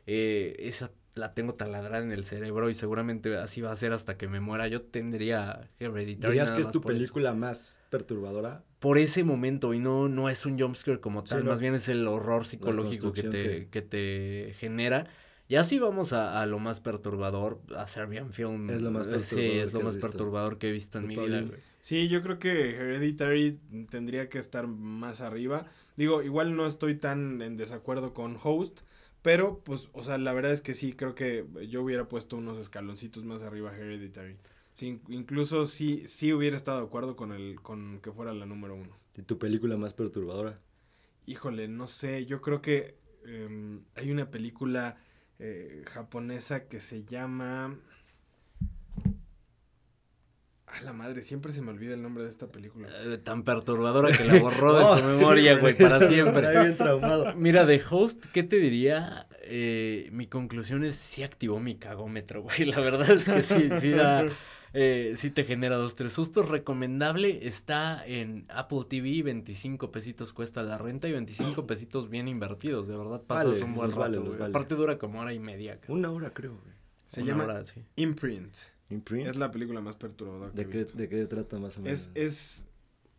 [0.06, 4.18] Eh, esa la tengo taladrada en el cerebro y seguramente así va a ser hasta
[4.18, 4.68] que me muera.
[4.68, 6.34] Yo tendría Hereditary.
[6.34, 8.64] ¿Dirías nada que es más tu eso película más perturbadora?
[8.80, 11.50] por ese momento y no, no es un jumpscare como tal, Sí, no.
[11.52, 13.82] más bien es el horror psicológico que te, que...
[13.82, 15.08] te genera.
[15.48, 18.70] Y así vamos a, a lo más perturbador, a Serbian Film.
[18.70, 20.08] Es lo más perturbador Sí, es que lo más visto.
[20.10, 21.46] perturbador que he visto en ¿Tú, mi vida.
[21.82, 23.60] Sí, yo creo que Hereditary
[23.90, 25.68] tendría que estar más arriba.
[25.96, 28.82] Digo, igual no estoy tan en desacuerdo con Host,
[29.26, 32.60] pero pues, o sea, la verdad es que sí, creo que yo hubiera puesto unos
[32.60, 34.38] escaloncitos más arriba Hereditary.
[34.76, 38.46] Sí, in- incluso sí, sí hubiera estado de acuerdo con el, con que fuera la
[38.46, 38.96] número uno.
[39.16, 40.62] ¿Y tu película más perturbadora?
[41.26, 44.98] Híjole, no sé, yo creo que em, hay una película
[45.40, 47.80] eh, japonesa que se llama...
[50.78, 52.90] A la madre, siempre se me olvida el nombre de esta película.
[53.06, 56.50] Eh, tan perturbadora que la borró de su memoria, güey, para siempre.
[56.52, 57.34] bien traumado.
[57.36, 59.28] Mira, de host, ¿qué te diría?
[59.44, 62.66] Eh, mi conclusión es sí activó mi cagómetro, güey.
[62.66, 64.26] La verdad es que sí, sí da,
[64.74, 66.50] eh, sí te genera dos, tres sustos.
[66.50, 72.88] Recomendable, está en Apple TV, 25 pesitos cuesta la renta y 25 pesitos bien invertidos.
[72.90, 74.46] De verdad, pasas Vale, un buen vale, rato, vale.
[74.50, 75.80] Aparte dura como hora y media.
[75.80, 76.00] cabrón.
[76.00, 76.76] Una hora creo, güey.
[77.08, 77.86] Se Una llama hora, sí.
[77.96, 78.56] Imprint.
[78.90, 79.28] Imprint.
[79.28, 80.98] Es la película más perturbadora que ¿De he qué, visto.
[80.98, 82.12] ¿De qué trata más o menos?
[82.14, 82.66] Es, es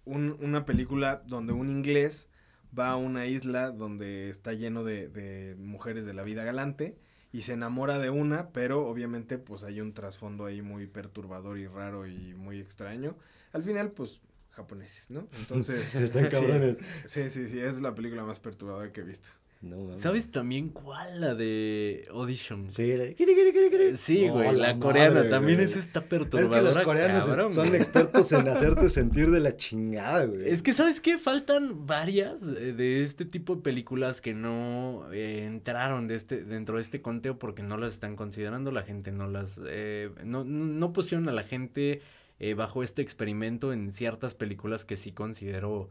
[0.04, 2.28] un- una película donde un inglés
[2.76, 6.96] va a una isla donde está lleno de, de mujeres de la vida galante
[7.32, 11.66] y se enamora de una, pero obviamente pues hay un trasfondo ahí muy perturbador y
[11.66, 13.16] raro y muy extraño.
[13.52, 14.20] Al final pues
[14.50, 15.28] japoneses, ¿no?
[15.38, 15.94] Entonces...
[15.94, 16.78] Están cabrones.
[17.06, 19.30] Sí, sí, sí, es la película más perturbadora que he visto.
[19.62, 20.02] No, mames.
[20.02, 21.20] ¿Sabes también cuál?
[21.20, 22.70] La de Audition.
[22.70, 23.96] Sí, la- kiri, kiri, kiri, kiri.
[23.96, 25.68] Sí, güey, la, madre, coreana también güey.
[25.68, 27.80] es esta Es que perturbadora, los coreanos es- cabrón, son güey.
[27.80, 30.48] expertos en hacerte sentir de la chingada, güey.
[30.48, 31.16] Es que, ¿sabes qué?
[31.18, 36.76] Faltan varias eh, de este tipo de películas que no eh, entraron de este, dentro
[36.76, 40.66] de este conteo porque no las están considerando, la gente no las, eh, no, no,
[40.66, 42.02] no pusieron a la gente
[42.38, 45.88] eh, bajo este experimento en ciertas películas que sí considero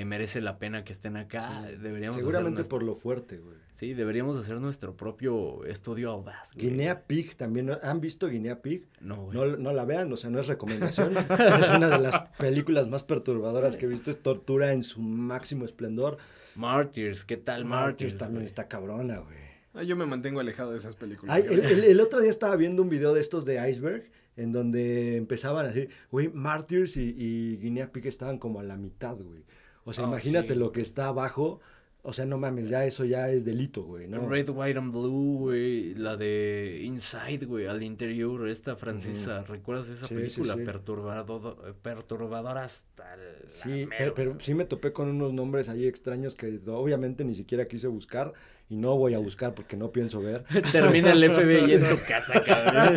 [0.00, 1.64] eh, merece la pena que estén acá.
[1.68, 1.76] Sí.
[1.76, 3.56] Deberíamos hacer Seguramente nuestro- por lo fuerte, güey.
[3.74, 6.70] Sí, deberíamos hacer nuestro propio estudio audaz, güey.
[6.70, 7.70] Guinea Pig también.
[7.82, 8.84] ¿Han visto Guinea Pig?
[9.00, 9.36] No, güey.
[9.38, 11.14] No, no la vean, o sea, no es recomendación.
[11.16, 14.10] es una de las películas más perturbadoras que he visto.
[14.10, 16.16] Es tortura en su máximo esplendor.
[16.54, 17.86] Martyrs, ¿qué tal Martyrs?
[17.90, 18.46] Martyrs también güey?
[18.46, 19.36] está cabrona, güey.
[19.74, 21.36] Ah, yo me mantengo alejado de esas películas.
[21.36, 24.04] Ay, el, el- el otro día estaba viendo un video de estos de Iceberg,
[24.38, 29.16] en donde empezaban así, güey, Martyrs y, y Guinea Pig estaban como a la mitad,
[29.16, 29.44] güey.
[29.86, 30.58] O sea, Oh, imagínate sí.
[30.58, 31.60] lo que está abajo.
[32.08, 34.28] O sea, no mames, ya eso ya es delito, güey, ¿no?
[34.28, 35.92] Red, White and Blue, güey.
[35.94, 39.42] La de Inside, güey, al interior, esta francesa.
[39.42, 40.54] ¿Recuerdas esa Sí, película?
[40.54, 40.60] sí.
[40.64, 43.16] Perturbado, perturbadora hasta.
[43.48, 47.66] Sí, pero, pero sí me topé con unos nombres ahí extraños que obviamente ni siquiera
[47.66, 48.32] quise buscar
[48.68, 50.44] y no voy a buscar porque no pienso ver.
[50.72, 52.96] Termina el FBI en tu casa, cabrón.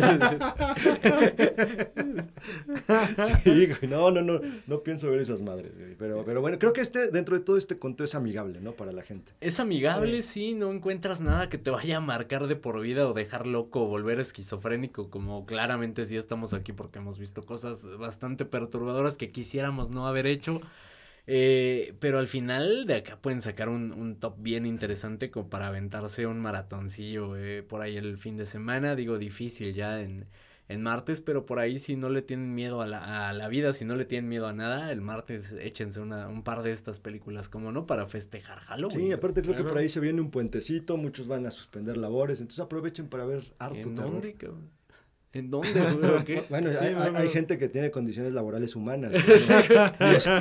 [3.44, 5.94] Sí, güey, no, no, no, no pienso ver esas madres, güey.
[5.96, 8.72] Pero, pero bueno, creo que este, dentro de todo este conteo es amigable, ¿no?
[8.72, 9.32] Para la gente.
[9.40, 13.12] Es amigable, sí, no encuentras nada que te vaya a marcar de por vida o
[13.12, 18.44] dejar loco o volver esquizofrénico, como claramente sí estamos aquí porque hemos visto cosas bastante
[18.44, 20.60] perturbadoras que quisiéramos no haber hecho.
[21.32, 25.68] Eh, pero al final de acá pueden sacar un, un top bien interesante como para
[25.68, 28.96] aventarse un maratoncillo eh, por ahí el fin de semana.
[28.96, 30.26] Digo, difícil ya en,
[30.66, 33.72] en martes, pero por ahí si no le tienen miedo a la, a la vida,
[33.72, 36.98] si no le tienen miedo a nada, el martes échense una, un par de estas
[36.98, 39.06] películas, como no, para festejar Halloween.
[39.06, 42.40] Sí, aparte creo que por ahí se viene un puentecito, muchos van a suspender labores,
[42.40, 44.12] entonces aprovechen para ver harto ¿En terror.
[44.12, 44.79] dónde, cabrón?
[45.32, 46.10] ¿En dónde, güey?
[46.10, 46.42] ¿O qué?
[46.50, 47.18] Bueno, Sí, hay, no, hay- no.
[47.18, 49.12] hay gente que tiene condiciones laborales humanas.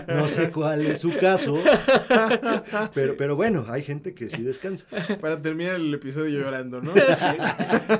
[0.07, 1.57] No, no sé cuál es su caso,
[2.95, 4.85] pero, pero bueno, hay gente que sí descansa.
[5.21, 6.93] Para terminar el episodio llorando, ¿no?
[6.95, 7.37] Sí,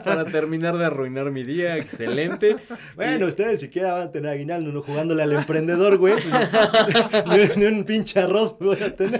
[0.03, 2.55] Para terminar de arruinar mi día, excelente.
[2.95, 6.15] Bueno, ustedes siquiera van a tener aguinaldo, no jugándole al emprendedor, güey.
[7.55, 9.19] ni, ni un pinche arroz voy a tener.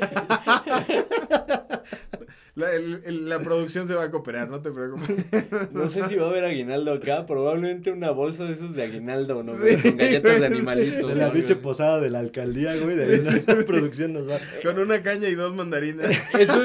[2.59, 5.09] La, el- el- la producción se va a cooperar, no te preocupes.
[5.71, 9.43] No sé si va a haber aguinaldo acá, probablemente una bolsa de esos de aguinaldo,
[9.43, 9.57] ¿no?
[9.57, 9.81] güey?
[9.81, 11.09] Con galletas de animalitos.
[11.09, 11.33] De la ¿no?
[11.33, 12.95] pinche posada de la alcaldía, güey.
[12.95, 14.37] De la producción nos va.
[14.63, 16.09] Con una caña y dos mandarinas.
[16.37, 16.59] Eso,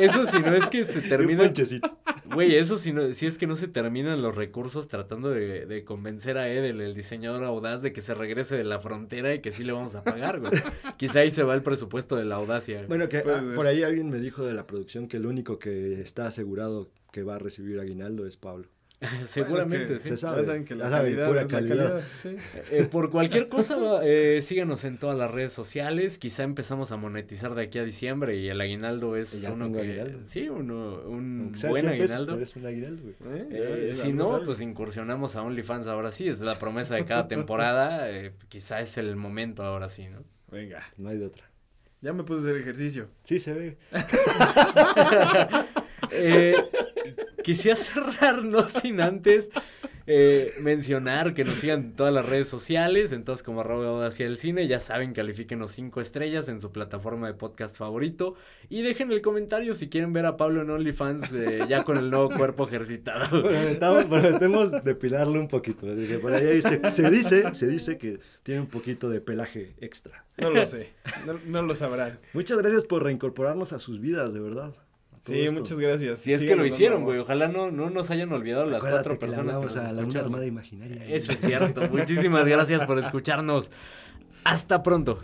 [0.00, 1.44] eso si no es que se un termina.
[1.44, 1.96] ponchecito.
[2.38, 5.84] Güey, eso si, no, si es que no se terminan los recursos tratando de, de
[5.84, 9.50] convencer a Edel, el diseñador audaz, de que se regrese de la frontera y que
[9.50, 10.52] sí le vamos a pagar, güey.
[10.98, 12.84] Quizá ahí se va el presupuesto de la audacia.
[12.86, 16.00] Bueno, que ah, por ahí alguien me dijo de la producción que el único que
[16.00, 18.68] está asegurado que va a recibir aguinaldo es Pablo.
[19.22, 20.08] Seguramente, Bueno, es que sí.
[20.08, 22.02] Se sabe, Ya saben que la ya saben, calidad pura es la calidad.
[22.22, 22.36] sí.
[22.72, 26.18] Eh, por cualquier cosa, eh, síganos en todas las redes sociales.
[26.18, 29.80] Quizá empezamos a monetizar de aquí a diciembre y el aguinaldo es Ya uno que...
[29.80, 30.18] aguinaldo.
[30.26, 32.32] Sí, uno, un buen 100 pesos, aguinaldo.
[32.34, 33.38] pero es un aguinaldo, güey.
[33.38, 33.48] ¿Eh?
[33.90, 34.46] Eh, si no, algo.
[34.46, 38.98] pues incursionamos a OnlyFans ahora sí, es la promesa de cada temporada, eh, quizá es
[38.98, 40.24] el momento ahora sí, ¿no?
[40.50, 41.48] Venga, No hay de otra.
[42.00, 43.08] ya me puse a hacer ejercicio.
[43.22, 43.76] Sí, se ve.
[46.10, 46.54] Eh,
[47.42, 49.50] quisiera cerrar, no sin antes
[50.10, 54.38] eh, mencionar que nos sigan en todas las redes sociales, entonces como arroba hacia el
[54.38, 58.34] cine, ya saben, califíquenos cinco estrellas en su plataforma de podcast favorito
[58.70, 62.08] y dejen el comentario si quieren ver a Pablo en OnlyFans eh, ya con el
[62.08, 63.42] nuevo cuerpo ejercitado.
[63.42, 65.86] Prometamos, prometemos depilarlo un poquito.
[66.22, 70.24] Por ahí se, se dice, se dice que tiene un poquito de pelaje extra.
[70.38, 70.94] No lo sé,
[71.26, 72.18] no, no lo sabrán.
[72.32, 74.74] Muchas gracias por reincorporarnos a sus vidas, de verdad.
[75.28, 75.58] Sí, esto.
[75.60, 76.18] muchas gracias.
[76.20, 77.18] Si es que lo hicieron, güey.
[77.18, 80.20] Ojalá no, no nos hayan olvidado las Acuérdate cuatro personas que nos a la una
[80.20, 81.04] armada imaginaria.
[81.06, 81.82] Eso es cierto.
[81.90, 83.70] Muchísimas gracias por escucharnos.
[84.44, 85.18] Hasta pronto.